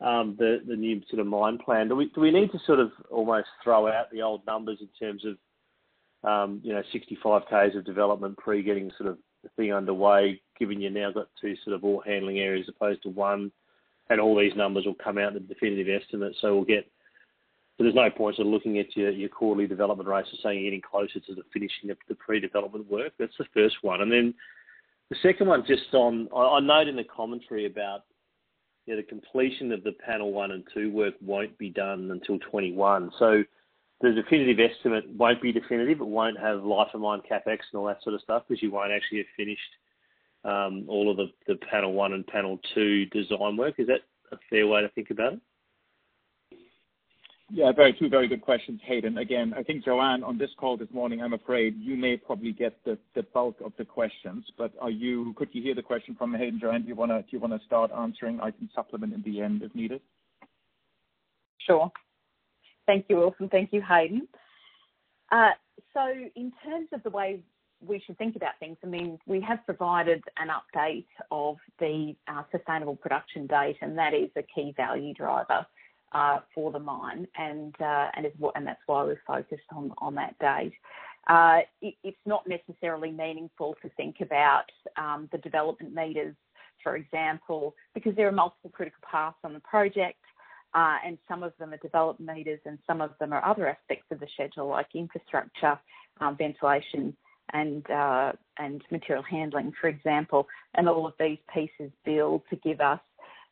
[0.02, 1.88] um, the new sort of mine plan.
[1.88, 6.28] Do we need to sort of almost throw out the old numbers in terms of,
[6.28, 10.80] um, you know, 65 Ks of development pre getting sort of the thing underway, given
[10.80, 13.50] you've now got two sort of ore handling areas as opposed to one,
[14.10, 16.34] and all these numbers will come out in the definitive estimate.
[16.40, 16.90] So we'll get.
[17.78, 20.70] So there's no point sort of looking at your quarterly development rates and saying you're
[20.70, 23.12] getting closer to the finishing of the pre-development work.
[23.18, 24.02] That's the first one.
[24.02, 24.34] And then
[25.12, 28.04] the second one, just on, I note in the commentary about
[28.86, 32.38] you know, the completion of the panel one and two work won't be done until
[32.50, 33.10] 21.
[33.18, 33.44] So
[34.00, 36.00] the definitive estimate won't be definitive.
[36.00, 38.70] It won't have life of mine capex and all that sort of stuff because you
[38.70, 39.60] won't actually have finished
[40.44, 43.74] um, all of the, the panel one and panel two design work.
[43.76, 44.00] Is that
[44.32, 45.40] a fair way to think about it?
[47.54, 49.18] Yeah, very two very good questions, Hayden.
[49.18, 52.82] Again, I think Joanne, on this call this morning, I'm afraid you may probably get
[52.86, 56.32] the the bulk of the questions, but are you could you hear the question from
[56.32, 56.58] Hayden?
[56.58, 58.40] Joanne, do you wanna start answering?
[58.40, 60.00] I can supplement in the end if needed.
[61.58, 61.92] Sure.
[62.86, 64.26] Thank you, and thank you, Hayden.
[65.30, 65.50] Uh,
[65.92, 66.00] so
[66.34, 67.40] in terms of the way
[67.86, 72.44] we should think about things, I mean, we have provided an update of the uh,
[72.50, 75.66] sustainable production date, and that is a key value driver
[76.12, 80.14] uh, for the mine, and uh, and is and that's why we're focused on on
[80.14, 80.74] that date.
[81.28, 84.64] Uh, it, it's not necessarily meaningful to think about
[84.96, 86.34] um, the development meters,
[86.82, 90.18] for example, because there are multiple critical paths on the project.
[90.74, 94.06] Uh, and some of them are development meters, and some of them are other aspects
[94.10, 95.78] of the schedule, like infrastructure,
[96.20, 97.14] um, ventilation,
[97.52, 100.46] and uh, and material handling, for example.
[100.74, 103.00] And all of these pieces build to give us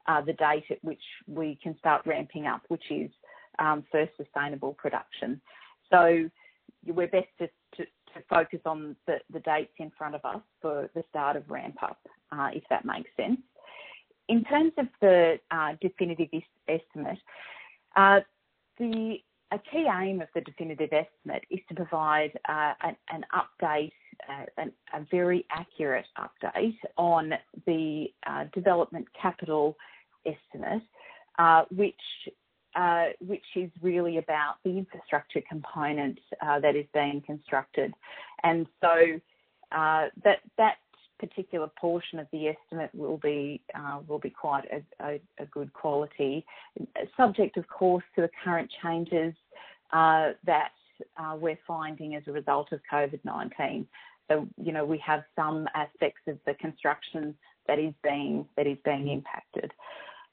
[0.06, 3.10] uh, the date at which we can start ramping up, which is
[3.58, 5.40] um, first sustainable production.
[5.90, 6.28] So
[6.86, 10.88] we're best to, to, to focus on the, the, dates in front of us for
[10.94, 11.98] the start of ramp up,
[12.32, 13.40] uh, if that makes sense.
[14.28, 16.28] In terms of the uh, definitive
[16.68, 17.18] estimate,
[17.96, 18.20] uh,
[18.78, 19.18] the
[19.52, 23.92] a key aim of the definitive estimate is to provide uh, an, an, update,
[24.28, 27.33] uh, an, a very accurate update on
[27.66, 29.76] the uh, development capital
[30.26, 30.83] estimate,
[31.38, 31.94] uh, which
[32.76, 37.92] uh, which is really about the infrastructure component uh, that is being constructed,
[38.44, 39.20] and so
[39.72, 40.76] that that
[41.20, 45.72] particular portion of the estimate will be uh, will be quite a, a, a, good
[45.72, 46.45] quality,
[47.16, 49.34] subject of course to the current changes
[49.92, 50.70] uh, that
[51.18, 53.86] uh, we're finding as a result of COVID-19.
[54.31, 57.35] So you know we have some aspects of the construction
[57.66, 59.72] that is being that is being impacted.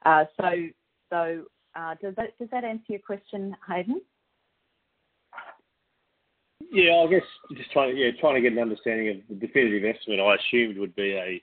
[0.06, 0.50] Uh, so
[1.10, 1.44] so
[1.76, 4.02] uh, does that does that answer your question, Hayden?
[6.72, 7.22] Yeah, I guess
[7.56, 10.78] just trying to, yeah, trying to get an understanding of the definitive estimate, I assumed
[10.78, 11.42] would be a,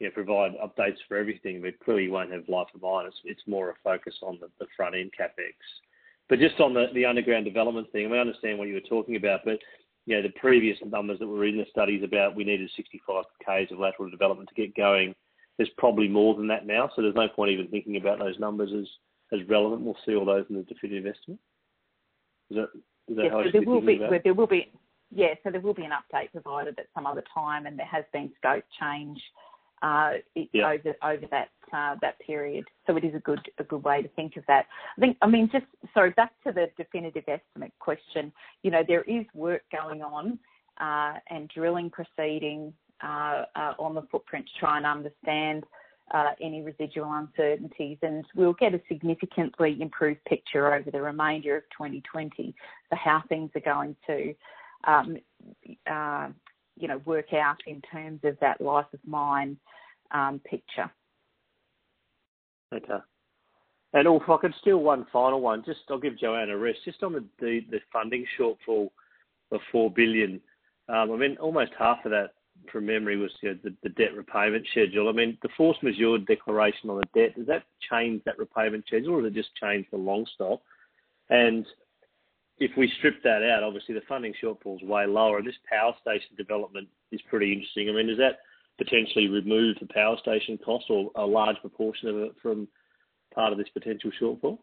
[0.00, 3.06] you know, provide updates for everything, but clearly you won't have life of mine.
[3.06, 5.54] It's, it's more a focus on the, the front end capex.
[6.28, 8.80] But just on the, the underground development thing, I, mean, I understand what you were
[8.80, 9.58] talking about, but
[10.06, 13.72] you know, the previous numbers that were in the studies about we needed 65 k's
[13.72, 15.14] of lateral development to get going.
[15.58, 18.70] there's probably more than that now, so there's no point even thinking about those numbers
[18.72, 18.86] as
[19.32, 19.82] as relevant.
[19.82, 21.40] We'll see all those in the definitive estimate.
[22.50, 22.68] Is that
[23.08, 24.22] is that yes, how so there will be about?
[24.22, 24.72] there will be
[25.10, 28.04] yeah, so there will be an update provided at some other time, and there has
[28.12, 29.20] been scope change
[29.82, 30.68] uh, yeah.
[30.68, 32.64] over over that uh, that period.
[32.86, 34.66] So it is a good a good way to think of that.
[34.96, 38.32] I think I mean just sorry back to the definitive estimate question.
[38.62, 40.38] You know there is work going on
[40.80, 42.72] uh, and drilling proceeding
[43.02, 45.64] uh, uh, on the footprint to try and understand.
[46.14, 51.64] Uh, any residual uncertainties, and we'll get a significantly improved picture over the remainder of
[51.76, 52.54] 2020
[52.88, 54.32] for how things are going to
[54.84, 55.16] um,
[55.90, 56.28] uh,
[56.76, 59.56] you know, work out in terms of that life of mine
[60.12, 60.90] um, picture.
[62.74, 62.98] Okay.
[63.92, 66.80] And if I could steal one final one, just I'll give Joanne a rest.
[66.84, 68.90] Just on the the, the funding shortfall
[69.52, 70.40] of four billion.
[70.88, 72.34] Um, I mean, almost half of that,
[72.70, 75.08] from memory, was you know, the, the debt repayment schedule.
[75.08, 79.14] I mean, the force majeure declaration on the debt does that change that repayment schedule,
[79.14, 80.62] or does it just change the long stop?
[81.30, 81.66] And
[82.58, 85.38] if we strip that out, obviously the funding shortfall is way lower.
[85.38, 87.88] And this power station development is pretty interesting.
[87.88, 88.38] I mean, does that
[88.78, 92.68] potentially remove the power station cost or a large proportion of it from
[93.34, 94.58] part of this potential shortfall?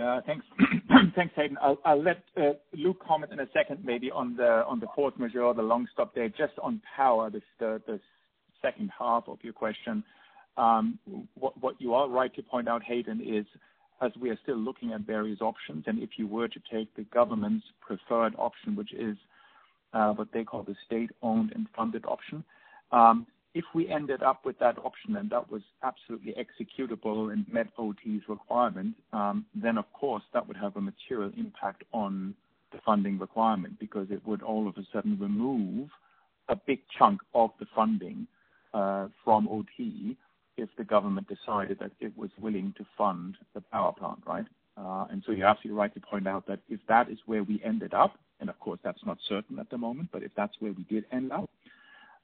[0.00, 0.46] Uh, thanks.
[1.16, 1.58] Thanks, Hayden.
[1.60, 5.86] I'll let uh, Luke comment in a second maybe on the force majeure, the long
[5.92, 6.34] stop date.
[6.38, 8.00] Just on power, the
[8.62, 10.04] second half of your question.
[10.56, 10.98] Um,
[11.34, 13.44] what you are right to point out, Hayden, is
[14.00, 17.04] as we are still looking at various options, and if you were to take the
[17.04, 19.16] government's preferred option, which is
[19.92, 22.44] uh, what they call the state-owned and funded option,
[22.92, 27.66] um, if we ended up with that option and that was absolutely executable and met
[27.78, 32.34] OT's requirement, um, then of course that would have a material impact on
[32.72, 35.88] the funding requirement because it would all of a sudden remove
[36.48, 38.26] a big chunk of the funding
[38.72, 40.16] uh, from OT
[40.60, 44.46] if the government decided that it was willing to fund the power plant, right?
[44.76, 47.60] Uh, and so you're absolutely right to point out that if that is where we
[47.64, 50.72] ended up, and of course that's not certain at the moment, but if that's where
[50.72, 51.50] we did end up,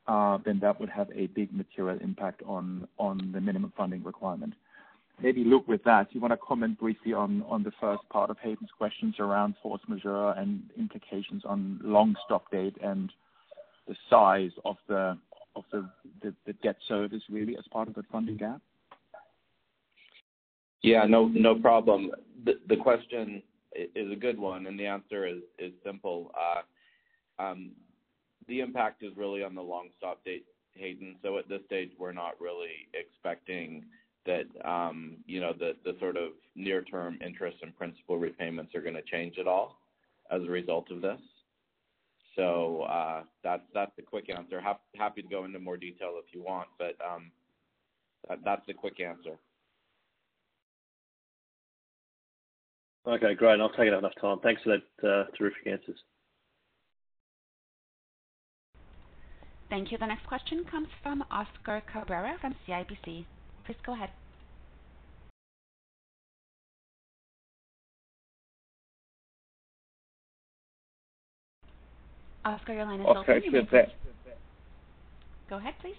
[0.07, 4.55] uh, then that would have a big material impact on on the minimum funding requirement.
[5.21, 8.39] Maybe Luke, with that, you want to comment briefly on on the first part of
[8.39, 13.13] Hayden's questions around force majeure and implications on long stop date and
[13.89, 15.19] the size of the
[15.57, 15.65] of
[16.23, 18.61] the debt service really as part of the funding gap?
[20.83, 22.11] Yeah, no problem.
[22.45, 23.43] The question
[23.75, 26.31] is a good one, and the answer is simple.
[26.35, 27.73] Uh, um,
[28.49, 31.17] the impact is really on the long stop date, Hayden.
[31.23, 33.85] So At this stage, we're not really expecting
[34.27, 39.47] that um, the sort of near-term interest and principal repayments are going to change at
[39.47, 39.79] all
[40.31, 41.21] as a result of this.
[42.37, 44.61] So uh, that's that's the quick answer.
[44.95, 47.31] Happy to go into more detail if you want, but um,
[48.29, 49.39] that, that's the quick answer.
[53.09, 53.61] Okay, great.
[53.61, 54.39] I'll take it enough time.
[54.43, 55.99] Thanks for that uh, terrific answers.
[59.71, 59.99] Thank you.
[59.99, 63.25] The next question comes from Oscar Cabrera from CIBC.
[63.65, 64.11] Please go ahead.
[72.47, 73.43] Oscar, your line is Oscar, open.
[73.45, 73.89] You may
[75.51, 75.97] Go ahead, please.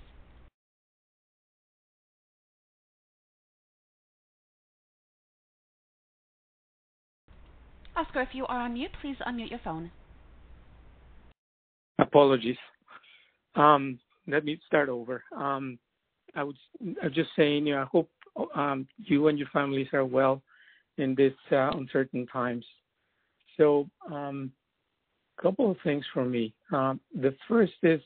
[7.98, 9.92] Oscar, if you are on mute, please unmute your phone.
[12.00, 12.56] Apologies.
[13.56, 15.24] Um, let me start over.
[15.36, 15.78] Um,
[16.34, 16.56] I was
[17.14, 18.10] just saying, you know, I hope
[18.56, 20.42] um, you and your families are well
[20.98, 22.64] in this uh, uncertain times.
[23.58, 24.52] So, um,
[25.42, 26.54] couple of things for me.
[26.72, 28.02] Um, the first is,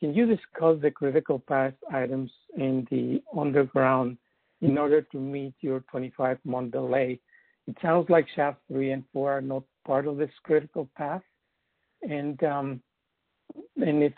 [0.00, 4.18] can you discuss the critical path items in the underground
[4.60, 7.20] in order to meet your 25-month delay?
[7.66, 11.22] It sounds like shaft three and four are not part of this critical path.
[12.02, 12.80] And um,
[13.76, 14.12] if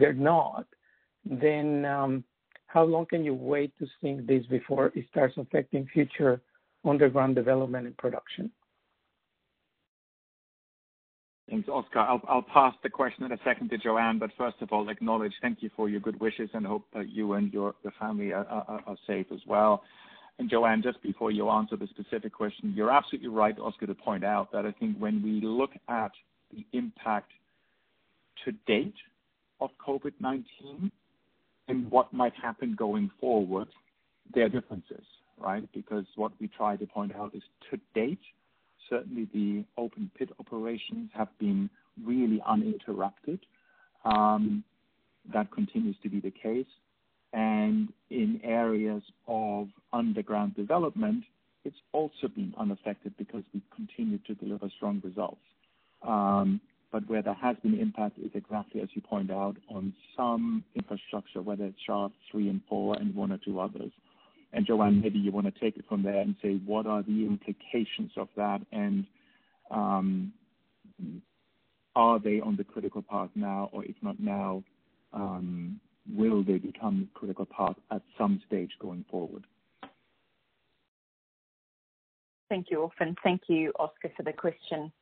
[0.00, 0.66] they're not,
[1.24, 2.24] then um,
[2.66, 6.40] how long can you wait to sink this before it starts affecting future
[6.84, 8.50] underground development and production?
[11.48, 12.00] Thanks, Oscar.
[12.00, 15.62] I'll pass the question in a second to Joanne, but first of all, acknowledge thank
[15.62, 19.40] you for your good wishes and hope that you and your family are safe as
[19.46, 19.84] well.
[20.38, 24.24] And Joanne, just before you answer the specific question, you're absolutely right, Oscar, to point
[24.24, 26.10] out that I think when we look at
[26.52, 27.30] the impact
[28.44, 28.94] to date
[29.60, 30.90] of COVID-19
[31.68, 33.68] and what might happen going forward,
[34.34, 35.04] there are differences,
[35.38, 35.66] right?
[35.72, 38.18] Because what we try to point out is to date,
[38.88, 41.70] certainly the open pit operations have been
[42.04, 43.40] really uninterrupted.
[44.04, 44.64] Um,
[45.32, 46.66] that continues to be the case.
[47.32, 51.24] And in areas of underground development,
[51.64, 55.40] it's also been unaffected because we continue to deliver strong results.
[56.06, 56.60] Um,
[56.92, 61.42] but where there has been impact is exactly as you point out on some infrastructure,
[61.42, 63.90] whether it's shaft three and four and one or two others.
[64.52, 67.26] And Joanne, maybe you want to take it from there and say what are the
[67.26, 69.04] implications of that and
[69.70, 70.32] um,
[71.96, 74.62] are they on the critical path now, or if not now,
[75.12, 75.80] um,
[76.14, 79.44] will they become critical path at some stage going forward?
[82.48, 84.92] Thank you, and Thank you, Oscar, for the question.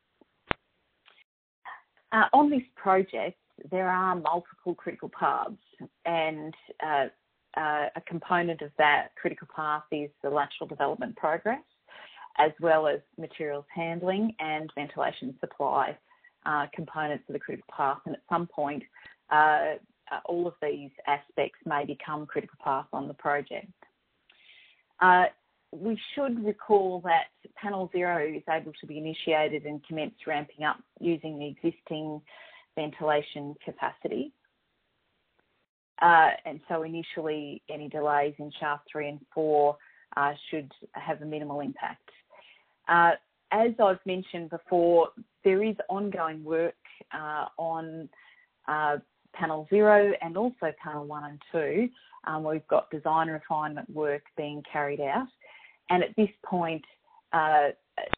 [2.12, 3.36] Uh, on this project,
[3.70, 5.53] there are multiple critical paths,
[6.07, 7.07] and uh,
[7.57, 11.62] uh, a component of that critical path is the lateral development progress,
[12.38, 15.96] as well as materials handling and ventilation supply
[16.46, 17.98] uh, components of the critical path.
[18.07, 18.82] And at some point,
[19.30, 19.74] uh,
[20.12, 23.72] uh, all of these aspects may become critical path on the project.
[25.00, 25.24] Uh,
[25.72, 27.24] we should recall that
[27.57, 32.20] Panel Zero is able to be initiated and commence ramping up using the existing
[32.76, 34.32] ventilation capacity.
[36.03, 39.76] Uh, and so initially, any delays in shaft three and four
[40.16, 42.09] uh, should have a minimal impact.
[42.88, 43.12] Uh,
[43.53, 45.09] as I've mentioned before,
[45.45, 46.74] there is ongoing work
[47.59, 48.09] on
[49.34, 51.88] panel zero and also panel one and two.
[52.26, 55.28] Um, we've got design refinement work being carried out.
[55.90, 56.84] And at this point,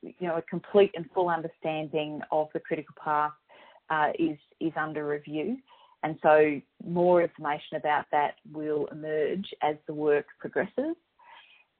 [0.02, 3.32] you know, a complete and full understanding of the critical path
[4.18, 5.58] is, is under review.
[6.02, 10.94] And so more information about that will emerge as the work progresses.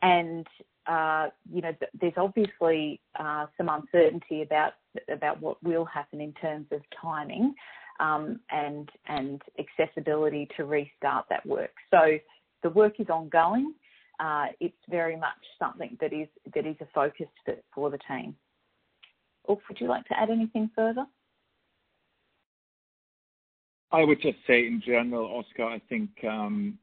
[0.03, 0.47] And
[0.87, 4.75] uh, you know, there's obviously uh, some uncertainty about
[5.11, 7.55] about what will happen in terms of timing
[8.01, 11.73] um, and and accessibility to restart that work.
[11.91, 12.19] So
[12.63, 13.75] the work is ongoing.
[14.19, 17.27] Uh, it's very much something that is that is a focus
[17.75, 18.35] for, the team.
[19.49, 21.05] Ulf, would you like to add anything further?
[23.93, 26.79] I would just say in general, Oscar, I think um,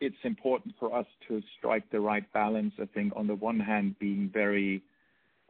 [0.00, 2.74] it's important for us to strike the right balance.
[2.80, 4.82] I think on the one hand, being very,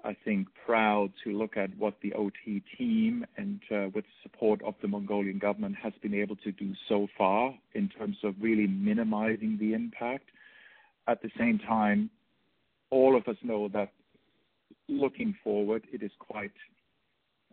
[0.04, 4.74] I think, proud to look at what the OT team and uh, with support of
[4.82, 9.56] the Mongolian government has been able to do so far in terms of really minimizing
[9.58, 10.28] the impact.
[11.06, 12.10] At the same time,
[12.90, 13.92] all of us know that
[14.88, 16.52] looking forward, it is quite,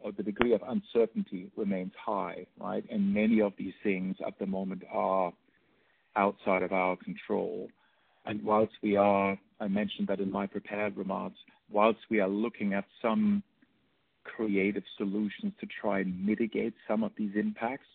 [0.01, 2.83] or the degree of uncertainty remains high, right?
[2.89, 5.33] And many of these things at the moment are
[6.15, 7.69] outside of our control.
[8.25, 11.37] And whilst we are, I mentioned that in my prepared remarks,
[11.69, 13.43] whilst we are looking at some
[14.23, 17.87] creative solutions to try and mitigate some of these impacts.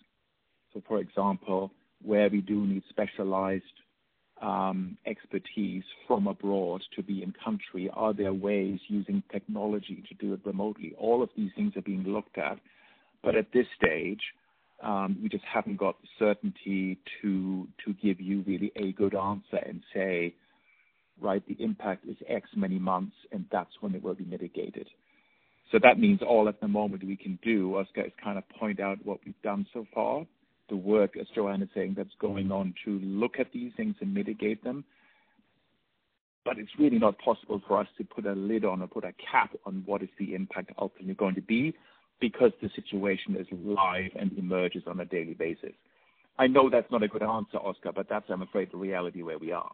[0.72, 1.70] So, for example,
[2.02, 3.64] where we do need specialized
[4.42, 10.34] um, expertise from abroad to be in country, are there ways using technology to do
[10.34, 10.94] it remotely?
[10.98, 12.58] All of these things are being looked at.
[13.22, 14.20] But at this stage,
[14.82, 19.56] um, we just haven't got the certainty to to give you really a good answer
[19.64, 20.34] and say,
[21.20, 24.88] right, the impact is X many months, and that's when it will be mitigated.
[25.72, 27.86] So that means all at the moment we can do, is
[28.22, 30.26] kind of point out what we've done so far,
[30.68, 34.12] the work, as Joanne is saying, that's going on to look at these things and
[34.12, 34.84] mitigate them.
[36.44, 39.14] But it's really not possible for us to put a lid on or put a
[39.30, 41.74] cap on what is the impact ultimately going to be
[42.20, 45.72] because the situation is live and emerges on a daily basis.
[46.38, 49.38] I know that's not a good answer, Oscar, but that's, I'm afraid, the reality where
[49.38, 49.70] we are.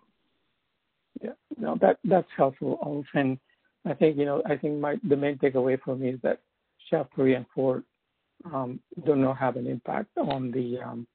[1.23, 3.07] Yeah, no, that that's helpful, Ulf.
[3.15, 3.39] And
[3.85, 6.41] I think you know, I think my the main takeaway for me is that
[6.89, 7.85] shaft three and four um,
[8.45, 11.07] do not have an impact on the um,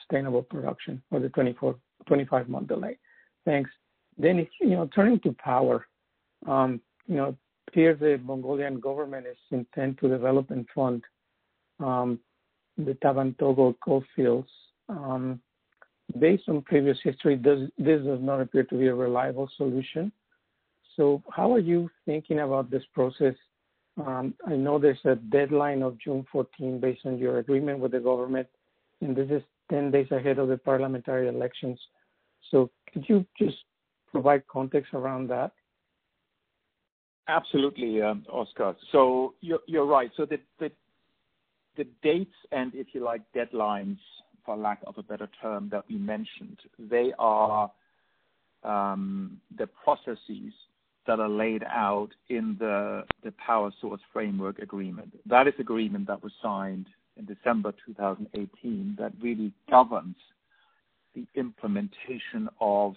[0.00, 1.76] sustainable production or the 24
[2.06, 2.98] 25 month delay.
[3.44, 3.70] Thanks.
[4.18, 5.86] Then, you know, turning to power,
[6.46, 7.36] um, you know,
[7.72, 11.04] here the Mongolian government is intent to develop and fund
[11.80, 12.18] um,
[12.78, 14.48] the Tavan Tolgoi coal fields.
[14.88, 15.40] Um,
[16.18, 20.12] based on previous history, this does not appear to be a reliable solution.
[20.96, 23.34] So, how are you thinking about this process?
[24.04, 28.00] Um, I know there's a deadline of June 14 based on your agreement with the
[28.00, 28.46] government,
[29.00, 31.78] and this is 10 days ahead of the parliamentary elections.
[32.50, 33.56] So, could you just
[34.12, 35.52] provide context around that?
[37.28, 38.76] Absolutely, um, Oscar.
[38.92, 40.10] So you're you're right.
[40.16, 40.38] So the
[41.76, 43.98] the dates and, if you like, deadlines,
[44.44, 47.70] for lack of a better term, that we mentioned, they are
[48.62, 50.52] um, the processes
[51.06, 53.04] that are laid out in the
[53.44, 55.12] Power Source Framework Agreement.
[55.26, 56.86] That is an agreement that was signed
[57.16, 60.16] in December 2018 that really governs
[61.14, 62.94] the implementation of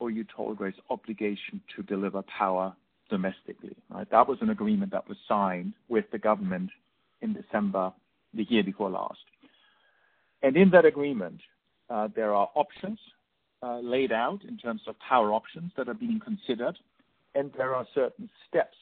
[0.00, 2.74] Oyu Tolgoi's obligation to deliver power
[3.10, 3.76] domestically.
[3.90, 4.08] Right?
[4.10, 6.70] That was an agreement that was signed with the government
[7.20, 7.92] in December
[8.34, 9.18] the year before last.
[10.42, 11.40] And in that agreement,
[11.90, 12.98] uh, there are options
[13.62, 16.78] laid out in terms of power options that are being considered,
[17.34, 18.76] and there are certain steps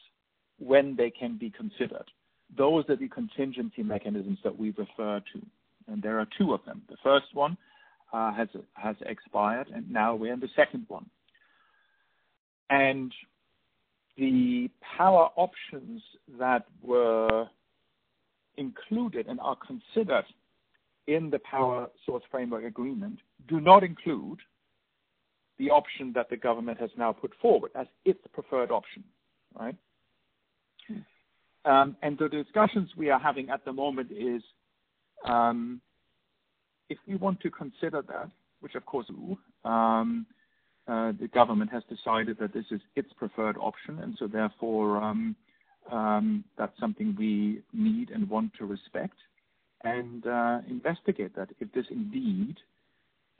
[0.59, 2.05] when they can be considered.
[2.57, 5.43] Those are the contingency mechanisms that we refer to,
[5.89, 6.83] and there are two of them.
[6.89, 7.57] The first one
[8.13, 11.07] uh, has has expired, and now we're in the second one.
[12.71, 13.13] And
[14.17, 16.03] the power options
[16.39, 17.47] that were
[18.57, 20.25] included and are considered
[21.07, 23.19] in the Power Source Framework Agreement
[23.49, 24.39] do not include
[25.59, 29.03] the option that the government has now put forward as its preferred option,
[29.59, 29.77] right?
[31.65, 34.43] Um, and the discussions we are having at the moment is
[35.25, 35.81] um,
[36.89, 38.31] if we want to consider that,
[38.61, 39.07] which of course
[39.65, 40.27] um,
[40.87, 45.35] uh, the government has decided that this is its preferred option, and so therefore um,
[45.91, 49.17] um, that's something we need and want to respect
[49.83, 52.57] and uh, investigate that if this indeed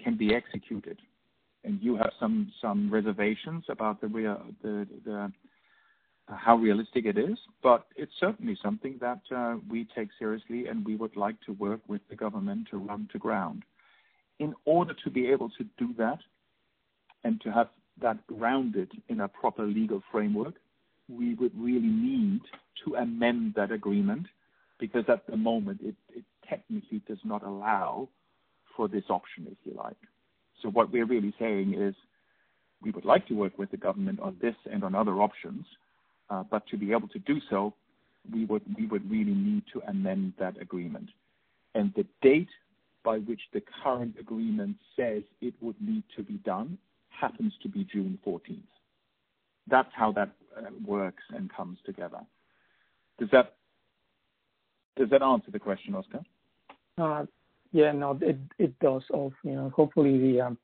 [0.03, 0.99] can be executed.
[1.67, 5.33] And you have some some reservations about the real, the, the
[6.29, 10.97] how realistic it is, but it's certainly something that uh, we take seriously, and we
[10.97, 13.65] would like to work with the government to run to ground.
[14.39, 16.19] In order to be able to do that,
[17.25, 17.69] and to have
[18.01, 20.55] that grounded in a proper legal framework,
[21.09, 22.43] we would really need
[22.85, 24.27] to amend that agreement
[24.79, 28.09] because at the moment it, it technically does not allow
[28.77, 29.97] for this option, if you like.
[30.63, 31.95] So what we're really saying is
[32.83, 35.65] we would like to work with the government on this and on other options,
[36.31, 37.75] uh, but to be able to do so,
[38.33, 41.09] we would we would really need to amend that agreement.
[41.75, 42.49] And the date
[43.05, 46.77] by which the current agreement says it would need to be done
[47.09, 48.59] happens to be June 14th.
[49.69, 52.21] That's how that uh, works and comes together.
[53.19, 53.55] Does that
[54.97, 56.21] does that answer the question, Oscar?
[56.99, 57.27] Uh,
[57.73, 59.03] yeah, no, it it does.
[59.11, 60.59] Also, you know, hopefully the um,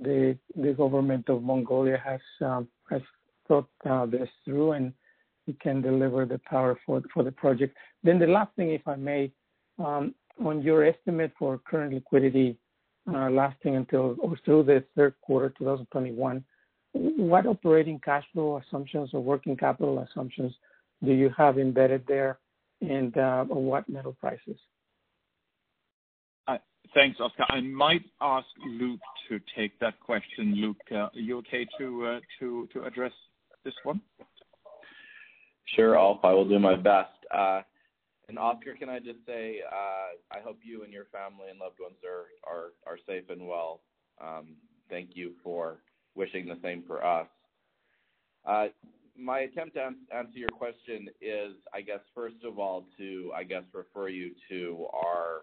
[0.00, 3.02] the the government of Mongolia has um, has
[3.48, 4.92] thought uh, this through and
[5.46, 7.76] we can deliver the power for for the project.
[8.02, 9.32] Then the last thing, if I may,
[9.78, 10.14] um,
[10.44, 12.56] on your estimate for current liquidity
[13.12, 16.44] uh, lasting until or through the third quarter 2021,
[16.92, 20.52] what operating cash flow assumptions or working capital assumptions
[21.04, 22.38] do you have embedded there,
[22.80, 24.58] and uh, what metal prices?
[26.92, 27.44] Uh, thanks, Oscar.
[27.48, 30.54] I might ask Luke to take that question.
[30.56, 33.12] Luke, are you okay to to address
[33.64, 34.00] this one?
[35.76, 36.20] Sure, Ulf.
[36.24, 37.10] I will do my best.
[38.28, 41.78] And Oscar, can I just say, uh, I hope you and your family and loved
[41.80, 41.96] ones
[42.46, 43.80] are safe and well.
[44.22, 44.54] Um,
[44.88, 45.78] thank you for
[46.14, 47.26] wishing the same for us.
[48.46, 48.66] Uh,
[49.18, 53.64] my attempt to answer your question is, I guess, first of all, to I guess
[53.74, 55.42] refer you to our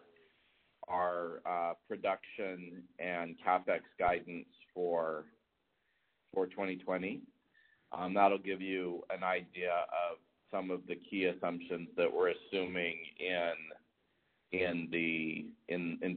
[0.90, 5.26] our uh, production and capex guidance for
[6.34, 7.22] for 2020.
[7.92, 10.18] Um, that'll give you an idea of
[10.52, 13.56] some of the key assumptions that we're assuming in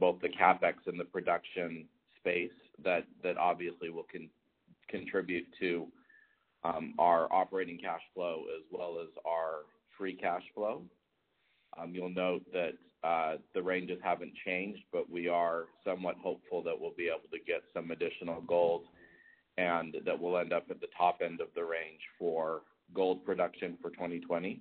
[0.03, 1.85] both the capex and the production
[2.19, 2.51] space
[2.83, 4.05] that that obviously will
[4.89, 5.87] contribute to
[6.63, 9.63] um, our operating cash flow as well as our
[9.97, 10.81] free cash flow.
[11.77, 12.73] Um, you'll note that
[13.03, 17.39] uh, the ranges haven't changed, but we are somewhat hopeful that we'll be able to
[17.45, 18.83] get some additional gold
[19.57, 22.61] and that we'll end up at the top end of the range for
[22.93, 24.59] gold production for 2020.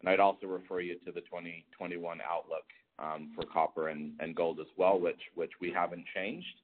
[0.00, 2.64] and I'd also refer you to the 2021 outlook
[2.98, 6.60] um, for copper and gold as well, which which we haven't changed,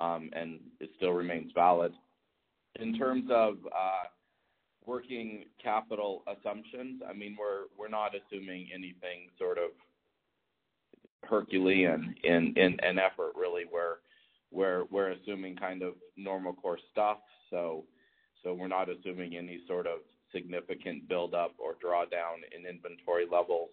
[0.00, 1.92] um, and it still remains valid.
[2.78, 4.08] In terms of uh,
[4.86, 9.70] working capital assumptions, I mean, we're, we're not assuming anything sort of
[11.24, 13.64] Herculean in in, an effort, really.
[13.70, 17.18] Where we're assuming kind of normal course stuff.
[17.50, 17.84] So
[18.42, 20.00] so We're not assuming any sort of
[20.32, 23.70] significant buildup or drawdown in inventory levels.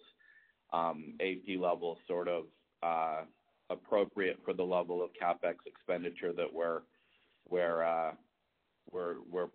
[0.72, 2.44] Um, AP levels sort of
[2.82, 3.22] uh,
[3.70, 6.80] appropriate for the level of CapEx expenditure that we're
[7.48, 8.12] we're uh,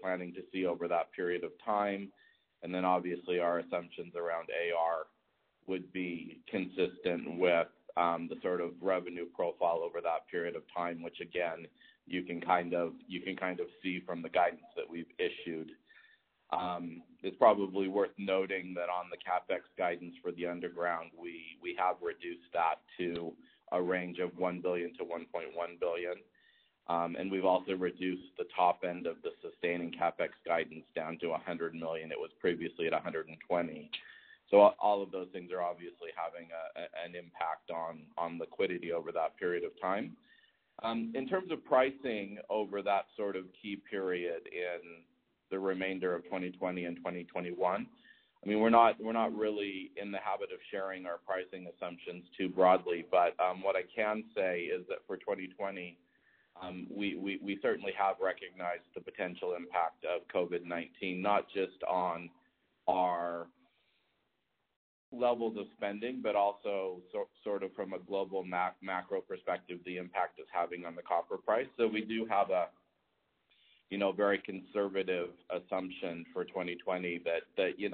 [0.02, 2.12] planning to see over that period of time.
[2.64, 5.06] and then Obviously, our assumptions around AR
[5.68, 11.20] would be consistent with the sort of revenue profile over that period of time, which
[11.22, 11.68] again,
[12.08, 15.72] you can kind of you can kind of see from the guidance that we've issued
[16.52, 21.96] Um, it's probably worth noting that on the CapEx guidance for the underground, we have
[22.02, 23.34] reduced that to
[23.72, 26.14] a range of $1 billion-$1.1 billion.
[26.88, 31.30] Um, and we've also reduced the top end of the sustaining CapEx guidance down to
[31.30, 32.12] 100 million.
[32.12, 33.89] It was previously at $120 million.
[34.54, 36.47] So all of those things are obviously having
[36.78, 40.16] an impact on on liquidity over that period of time.
[40.84, 45.01] Um, in terms of pricing over that sort of key period in
[45.49, 47.88] the remainder of 2020 and 2021,
[48.45, 52.24] I mean, we're not we're not really in the habit of sharing our pricing assumptions
[52.38, 55.97] too broadly, but um, what I can say is that for 2020,
[56.62, 62.30] um, we certainly have recognized the potential impact of COVID-19, not just on
[62.88, 63.47] our
[65.14, 66.97] levels of spending, but also
[67.43, 71.68] sort of from a global macro perspective, the impact it's having on the copper price.
[71.78, 72.68] So we do have a
[73.93, 77.22] you know, very conservative assumption for 2020
[77.57, 77.89] that you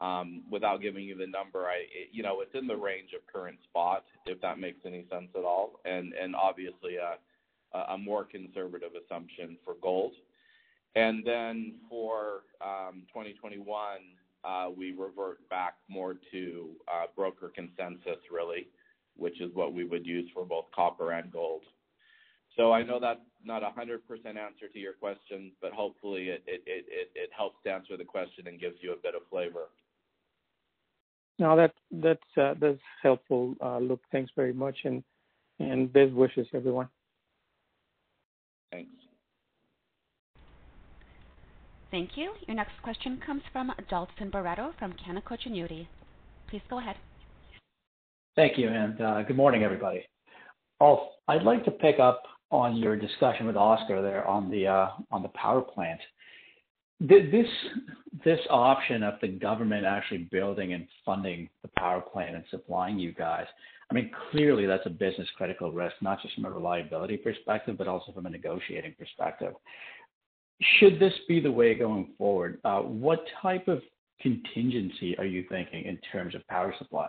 [0.00, 1.66] um, without giving you the number,
[2.12, 5.42] you know, it's in the range of current spot, if that makes any sense at
[5.42, 10.12] all, and obviously a more conservative assumption for gold.
[10.94, 14.23] And then for 2021, um, uh,
[14.76, 18.68] we revert back more to uh, broker consensus, really,
[19.16, 21.62] which is what we would use for both copper and gold.
[22.56, 27.56] So I know that's not a 100% answer to your question, but hopefully it helps
[27.64, 29.68] to answer the question and gives you a bit of flavor.
[31.38, 32.54] No, that's uh,
[33.02, 34.02] helpful, Luke.
[34.12, 35.02] Thanks very much, and
[35.60, 36.88] and best wishes, everyone.
[38.72, 38.90] Thanks.
[41.94, 42.32] Thank you.
[42.48, 45.86] Your next question comes from Dalton Baretto from Canaccord Genuity.
[46.50, 46.96] Please go ahead.
[48.34, 50.04] Thank you, and uh, good morning, everybody.
[50.80, 54.88] I'd like to pick up on your discussion with Oscar there on the uh,
[55.34, 56.00] power plant.
[56.98, 57.46] This
[58.50, 63.46] option of the government actually building and funding the power plant and supplying you guys,
[63.88, 67.86] I mean, clearly that's a business critical risk, not just from a reliability perspective, but
[67.86, 69.54] also from a negotiating perspective.
[70.78, 73.82] Should this be the way going forward, uh, what type of
[74.20, 77.08] contingency are you thinking in terms of power supply?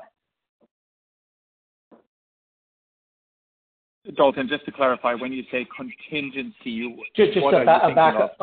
[4.15, 8.35] Dalton, just to clarify, when you say contingency, just what a, are a backup,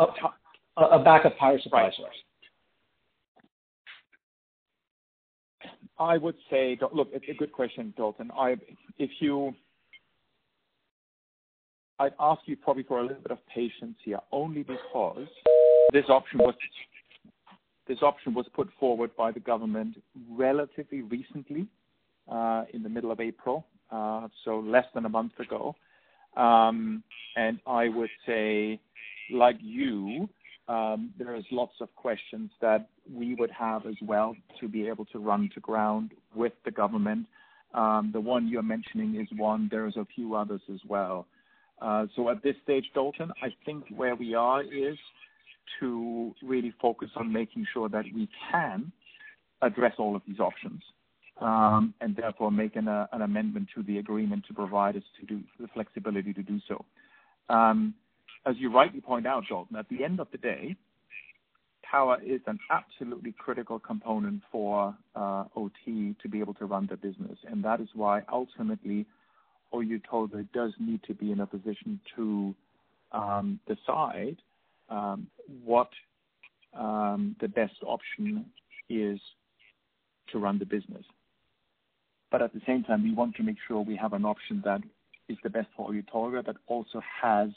[0.76, 2.16] a, a backup power supply source.
[5.98, 8.30] I would say, look, it's a good question, Dalton.
[8.36, 8.57] I,
[8.98, 9.55] if you
[11.99, 15.28] I'd ask you probably for a little bit of patience here, only because
[15.93, 16.55] this option was
[17.88, 21.66] this option was put forward by the government relatively recently,
[22.30, 25.74] uh, in the middle of April, uh, so less than a month ago.
[26.36, 27.03] Um,
[27.36, 28.80] and I would say,
[29.30, 30.28] like you,
[30.68, 35.05] um, there is lots of questions that we would have as well to be able
[35.07, 37.26] to run to ground with the government.
[37.74, 39.68] Um, the one you're mentioning is one.
[39.70, 41.26] There's a few others as well.
[41.83, 44.97] Uh, so at this stage, Dalton, I think where we are is
[45.80, 48.93] to really focus on making sure that we can
[49.62, 50.80] address all of these options,
[51.41, 55.26] um, and therefore make an, uh, an amendment to the agreement to provide us to
[55.26, 56.85] do the flexibility to do so.
[57.53, 57.95] Um,
[58.47, 60.76] as you rightly point out, Dalton, at the end of the day,
[61.83, 66.97] power is an absolutely critical component for uh, OT to be able to run the
[66.97, 69.05] business, and that is why ultimately
[69.72, 72.54] Oyu Tolgoi does need to be in a position to
[73.12, 74.36] um, decide
[74.88, 75.26] um,
[75.64, 75.90] what
[76.74, 78.46] um, the best option
[78.88, 79.18] is
[80.30, 81.04] to run the business.
[82.30, 84.80] But at the same time, we want to make sure we have an option that
[85.28, 87.50] is the best for Oyu Tolgoi, but also has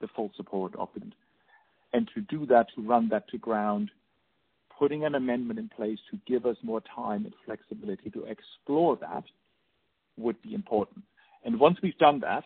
[0.00, 1.02] the full support of it.
[1.92, 3.90] And to do that, to run that to ground,
[4.78, 9.24] putting an amendment in place to give us more time and flexibility to explore that
[10.16, 11.04] would be important.
[11.44, 12.44] And once we've done that,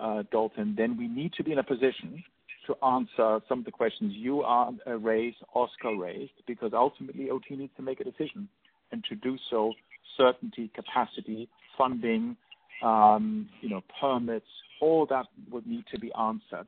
[0.00, 2.22] uh, Dalton, then we need to be in a position
[2.66, 7.56] to answer some of the questions you are, uh, raised, Oscar raised, because ultimately OT
[7.56, 8.48] needs to make a decision.
[8.92, 9.72] And to do so,
[10.16, 12.36] certainty, capacity, funding,
[12.82, 14.46] um, you know, permits,
[14.80, 16.66] all that would need to be answered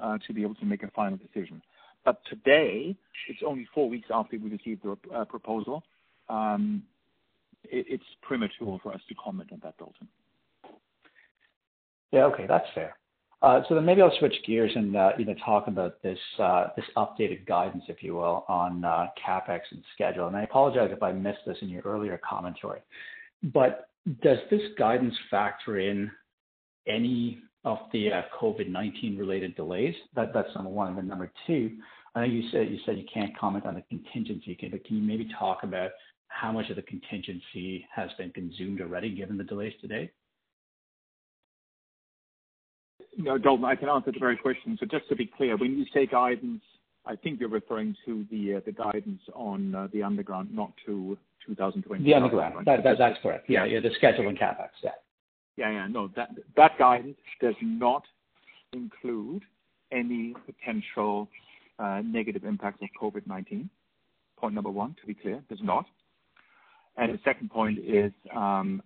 [0.00, 1.62] uh, to be able to make a final decision.
[2.04, 2.96] But today,
[3.28, 5.82] it's only four weeks after we received the uh, proposal.
[6.28, 6.82] Um,
[7.64, 10.08] it, it's premature for us to comment on that, Dalton.
[12.14, 12.96] Yeah, okay, that's fair.
[13.42, 16.68] Uh, so then maybe I'll switch gears and uh, you know talk about this uh,
[16.76, 20.28] this updated guidance, if you will, on capex and schedule.
[20.28, 22.82] And I apologize if I missed this in your earlier commentary,
[23.42, 23.88] but
[24.22, 26.08] does this guidance factor in
[26.86, 29.94] any of the uh, COVID-19 related delays?
[30.14, 30.90] That's number one.
[30.90, 31.78] And then number two,
[32.14, 35.02] I know you said you said you can't comment on the contingency, but can you
[35.02, 35.90] maybe talk about
[36.28, 40.12] how much of the contingency has been consumed already given the delays to date?
[43.16, 44.76] No, Dalton, I can answer the very question.
[44.78, 46.62] So just to be clear, when you say guidance,
[47.06, 51.16] I think you're referring to the uh, the guidance on uh, the underground, not to
[51.46, 52.02] 2020.
[52.02, 52.66] The underground.
[52.66, 53.48] That's correct.
[53.48, 53.66] Yeah.
[53.66, 54.68] The schedule and CapEx.
[54.82, 54.90] Yeah.
[55.56, 55.70] Yeah.
[55.70, 58.04] Yeah, no, that that guidance does not
[58.72, 59.42] include
[59.92, 61.28] any potential
[61.78, 63.68] uh, negative impact of COVID-19.
[64.36, 65.86] Point number one, to be clear, does not.
[66.96, 68.80] And the second point is, um,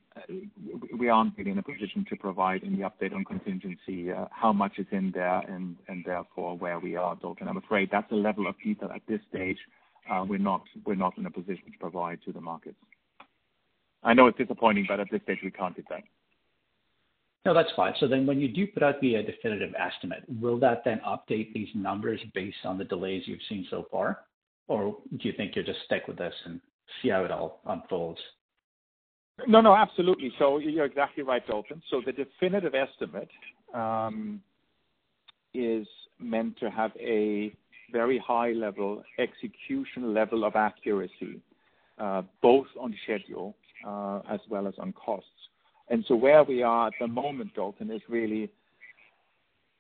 [0.99, 4.79] we aren't really in a position to provide any update on contingency, uh, how much
[4.79, 7.49] is in there and therefore where we are, Dalton.
[7.49, 9.59] I'm afraid that's a level of detail at this stage
[10.11, 10.63] uh, we're not
[11.19, 12.77] in a position to provide to the markets.
[14.03, 16.03] I know it's disappointing, but at this stage, we can't do that.
[17.45, 17.95] No, that's fine.
[17.99, 21.53] So then when you do put out the uh, definitive estimate, will that then update
[21.53, 24.21] these numbers based on the delays you've seen so far?
[24.67, 26.61] Or do you think you'll just stick with this and
[27.03, 28.21] see how it all unfolds?
[29.47, 30.33] No, no, absolutely.
[30.39, 31.83] So you're exactly right, Dalton.
[31.91, 33.29] So the definitive estimate
[33.73, 34.41] um,
[35.55, 35.87] is
[36.19, 37.55] meant to have a
[37.93, 41.41] very high level, execution level of accuracy,
[41.99, 43.55] uh, both on schedule
[43.87, 45.29] uh, as well as on costs.
[45.89, 48.51] And so where we are at the moment, Dalton, is really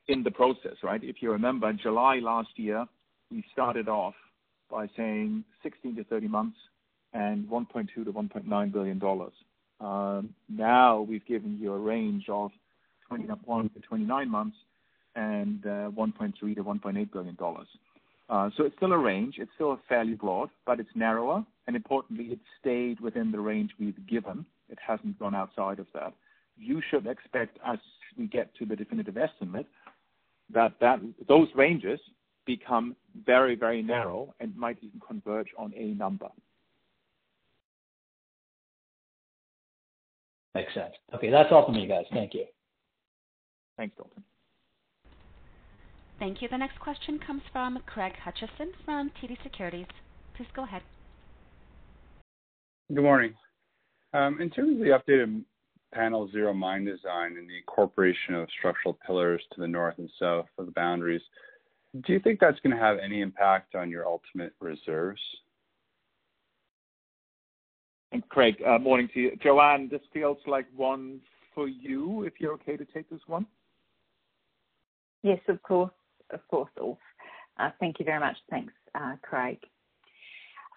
[0.06, 1.02] in the process, right?
[1.02, 2.86] If you remember, in July last year,
[3.30, 4.14] we started off
[4.70, 6.56] by saying 16 to 30 months
[7.12, 10.28] and $1.2 billion-$1.9 billion.
[10.48, 12.50] Now we've given you a range of
[13.09, 14.56] 21 to 29 months
[15.16, 17.36] and $1.3 billion-$1.8 billion.
[18.28, 19.36] Uh so it's still a range.
[19.38, 24.06] It's still fairly broad, but it's narrower, and importantly, it stayed within the range we've
[24.06, 24.44] given.
[24.68, 26.12] It hasn't gone outside of that.
[26.59, 27.78] You should expect as
[28.18, 29.66] we get to the definitive estimate
[30.52, 32.00] that that those ranges
[32.46, 36.28] become very, very narrow and might even converge on a number.
[40.59, 40.94] Makes sense.
[41.14, 41.30] Okay.
[41.30, 42.04] That's all from me, guys.
[42.12, 42.44] Thank you.
[43.76, 44.24] Thanks, Dalton.
[46.18, 46.48] Thank you.
[46.48, 49.86] The next question comes from Craig Hutchison from TD Securities.
[50.36, 50.82] Please go ahead.
[52.92, 53.34] Good morning.
[54.12, 55.44] Um, in terms of the updated
[55.94, 60.46] Panel Zero mine design and the incorporation of structural pillars to the north and south
[60.59, 61.22] of the boundaries,
[62.04, 65.20] do you think that's going to have any impact on your ultimate reserves?
[68.28, 69.36] Craig, uh, morning to you.
[69.42, 71.20] Jo-Anne, this feels like one
[71.54, 73.46] for you, if you're okay to take this one.
[75.22, 75.90] Yes, of course,
[76.30, 76.98] Of course, Ulf.
[77.59, 78.36] Uh, thank you very much.
[78.50, 79.59] Thanks, uh, Craig.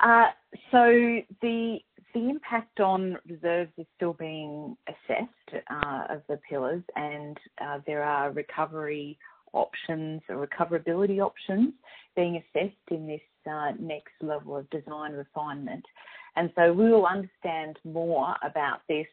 [0.01, 0.27] Uh
[0.71, 1.77] so the
[2.13, 5.63] the impact on reserves is still being assessed
[6.09, 7.37] of the pillars, and
[7.85, 9.17] there are recovery
[9.53, 11.73] options or recoverability options
[12.15, 13.21] being assessed in this
[13.79, 15.85] next level of design refinement.
[16.35, 19.07] And so we will understand more about this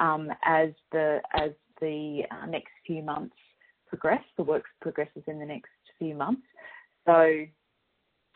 [0.00, 1.50] um, as the as
[1.80, 3.36] the uh, next few months
[3.88, 6.42] progress, the work progresses in the next few months.
[7.06, 7.44] So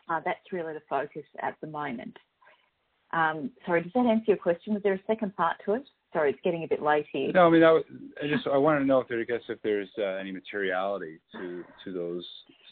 [0.09, 2.17] uh, that's really the focus at the moment.
[3.11, 4.73] Um, sorry, does that answer your question?
[4.73, 5.83] Was there a second part to it?
[6.13, 7.31] Sorry, it's getting a bit late here.
[7.31, 7.81] No, I mean, I
[8.27, 11.63] just I wanted to know if there, I guess, if there's uh, any materiality to
[11.83, 12.25] to those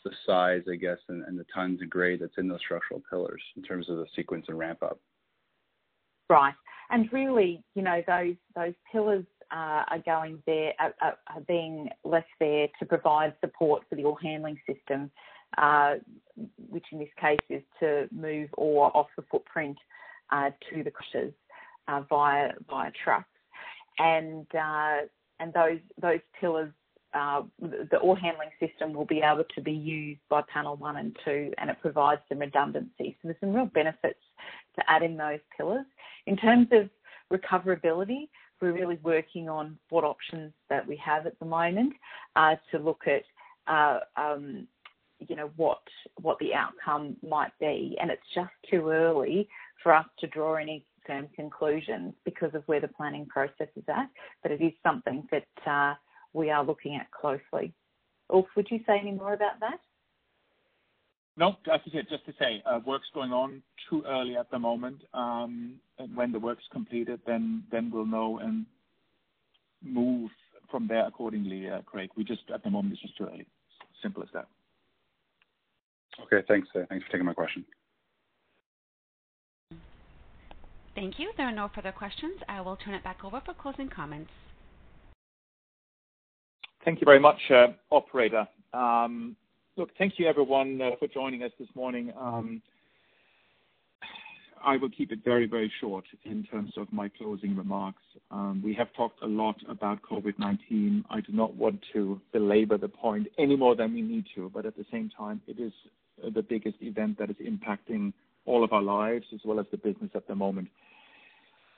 [0.04, 3.62] the size, I guess, and the tons of grade that's in those structural pillars in
[3.62, 5.00] terms of the sequence and ramp up.
[6.32, 6.54] Right.
[6.92, 12.30] And really, you know, those those pillars uh, are going there are, are, being left
[12.40, 15.12] there to provide support for the ore handling system,
[15.58, 15.96] uh,
[16.70, 19.78] which in this case is to move ore off the footprint
[20.32, 21.34] uh, to the crushers
[22.10, 22.52] via
[23.04, 23.26] trucks.
[24.00, 26.72] And and those those pillars,
[27.14, 31.52] the ore handling system will be able to be used by Panel One and Two,
[31.58, 33.18] and it provides some redundancy.
[33.22, 34.20] So there's some real benefits
[34.76, 35.86] to adding those pillars.
[36.28, 36.90] In terms of
[37.32, 38.30] recoverability,
[38.62, 41.94] we're really working on what options that we have at the moment
[42.36, 43.24] uh, to look at
[43.68, 44.68] uh, um,
[45.28, 45.82] you know, what
[46.22, 47.98] what the outcome might be.
[48.02, 49.48] And it's just too early
[49.84, 54.10] for us to draw any firm conclusions because of where the planning process is at.
[54.44, 55.96] But it is something that uh,
[56.34, 57.74] we are looking at closely.
[58.32, 59.80] Ulf, would you say any more about that?
[61.38, 63.64] No, just to say, uh, work's going on.
[63.90, 65.02] Too early at the moment.
[65.14, 68.66] Um, and when the work's completed, then we'll know and
[69.84, 70.30] move
[70.70, 72.10] from there accordingly, uh, Craig.
[72.16, 73.46] We just at the moment, it's just too early.
[74.02, 74.48] Simple as that.
[76.24, 76.68] Okay, thanks.
[76.76, 77.66] Uh, thanks for taking my question.
[80.96, 81.32] Thank you.
[81.38, 82.40] There are no further questions.
[82.50, 84.30] I will turn it back over for closing comments.
[86.84, 87.40] Thank you very much,
[87.92, 88.48] operator.
[88.74, 89.36] Um,
[89.82, 92.14] Look, thank you everyone for joining us this morning.
[92.16, 92.62] Um,
[94.64, 98.04] I will keep it very, very short in terms of my closing remarks.
[98.30, 101.06] Um, we have talked a lot about COVID-19.
[101.10, 104.68] I do not want to belabor the point any more than we need to, but
[104.68, 105.74] at the same time, it is
[106.32, 108.14] the biggest event that is impacting
[108.46, 110.68] all of our lives as well as the business at the moment.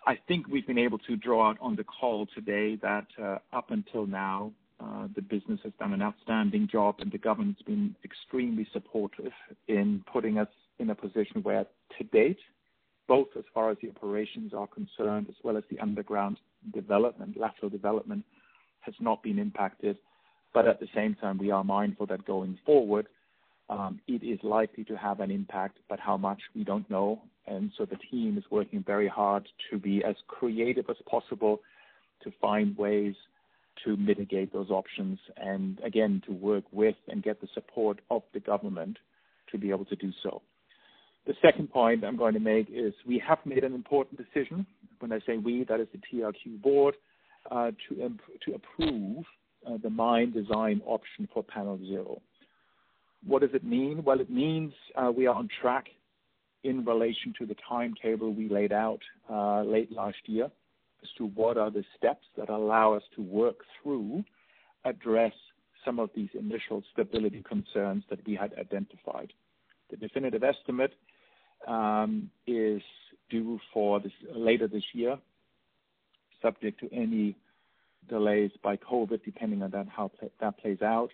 [0.05, 3.71] I think we've been able to draw out on the call today that uh, up
[3.71, 8.67] until now, uh, the business has done an outstanding job, and the government's been extremely
[8.73, 9.31] supportive
[9.67, 10.47] in putting us
[10.79, 11.65] in a position where
[11.97, 12.39] to date,
[13.07, 16.37] both as far as the operations are concerned, as well as the underground
[16.73, 18.23] development, lateral development,
[18.81, 19.97] has not been impacted.
[20.53, 23.07] But At the same time, we are mindful that going forward,
[23.69, 27.21] um, it is likely to have an impact, but how much, we don't know.
[27.47, 31.61] And so The team is working very hard to be as creative as possible
[32.23, 33.15] to find ways
[33.83, 38.39] to mitigate those options and again, to work with and get the support of the
[38.39, 38.97] government
[39.51, 40.41] to be able to do so.
[41.25, 44.65] The second point I'm going to make is we have made an important decision.
[44.99, 46.95] When I say we, that is the TRQ board,
[47.49, 48.11] uh, to,
[48.45, 49.25] to approve
[49.67, 52.21] uh, the mine design option for Panel Zero.
[53.25, 54.03] What does it mean?
[54.03, 55.85] Well, it means uh, we are on track
[56.63, 58.99] in relation to the timetable we laid out
[59.29, 60.49] uh, late last year
[61.03, 64.23] as to what are the steps that allow us to work through,
[64.85, 65.33] address
[65.85, 69.33] some of these initial stability concerns that we had identified.
[69.91, 70.93] The definitive estimate
[71.67, 72.81] um, is
[73.29, 75.17] due for this later this year,
[76.41, 77.35] subject to any
[78.09, 81.09] delays by COVID, depending on that how that plays out.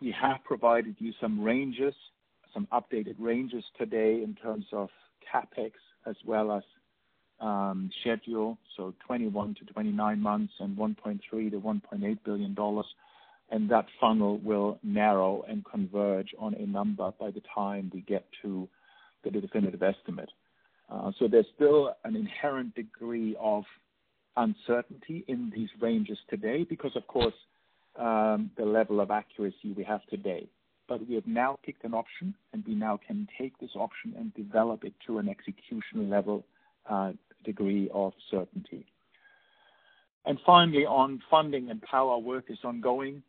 [0.00, 1.94] We have provided you some ranges,
[2.54, 4.88] some updated ranges today in terms of
[5.32, 5.72] CapEx
[6.06, 6.62] as well as
[8.00, 11.20] schedule, so 21 to 29 months and 1.3
[11.50, 12.86] to 1.8 billion dollars,
[13.50, 18.26] and that funnel will narrow and converge on a number by the time we get
[18.42, 18.68] to
[19.24, 20.30] the definitive estimate.
[20.90, 23.64] Uh, so there's still an inherent degree of
[24.36, 27.34] uncertainty in these ranges today because, of course,
[27.98, 30.48] um, the level of accuracy we have today.
[30.88, 34.32] But we have now picked an option, and we now can take this option and
[34.34, 36.44] develop it to an execution level
[36.88, 37.12] uh,
[37.44, 38.86] degree of certainty.
[40.24, 43.22] And finally, on funding and power work is ongoing.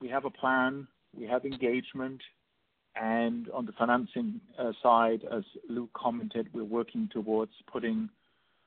[0.00, 2.20] We have a plan, we have engagement,
[2.96, 8.08] and on the financing uh, side, as Luke commented, we're working towards putting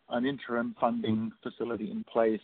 [0.10, 2.42] an interim funding facility in place,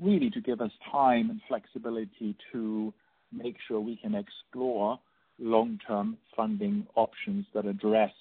[0.00, 2.92] really to give us time and flexibility to
[3.32, 4.98] make sure we can explore
[5.38, 8.12] long-term funding options that address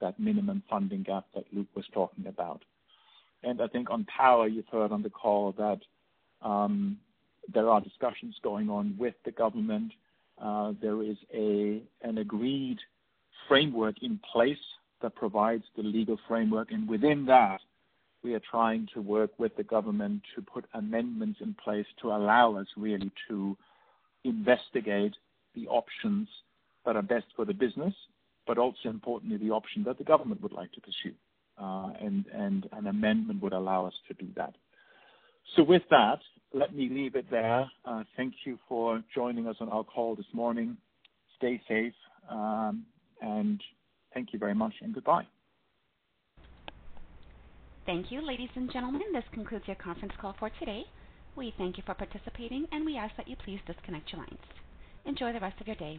[0.00, 2.62] that minimum funding gap that Luke was talking about.
[3.42, 5.80] And I think on power, you've heard on the call that
[6.46, 6.98] um,
[7.52, 9.92] there are discussions going on with the government.
[10.40, 12.78] Uh, there is a an agreed
[13.48, 14.56] framework in place
[15.02, 17.60] that provides the legal framework, and within that,
[18.22, 22.56] we are trying to work with the government to put amendments in place to allow
[22.56, 23.56] us really to
[24.24, 25.14] investigate
[25.54, 26.28] the options
[26.86, 27.94] that are best for the business,
[28.46, 31.14] but also importantly, the option that the government would like to pursue.
[31.58, 32.24] Uh, and,
[32.72, 34.54] an amendment would allow us to do that.
[35.56, 36.18] So with that,
[36.52, 37.70] let me leave it there.
[37.84, 40.76] Uh, thank you for joining us on our call this morning.
[41.36, 41.94] Stay safe,
[42.30, 42.84] um,
[43.20, 43.60] and
[44.14, 45.26] thank you very much, and goodbye.
[47.84, 49.02] Thank you, ladies and gentlemen.
[49.12, 50.84] This concludes your conference call for today.
[51.36, 54.38] We thank you for participating, and we ask that you please disconnect your lines.
[55.04, 55.98] Enjoy the rest of your day.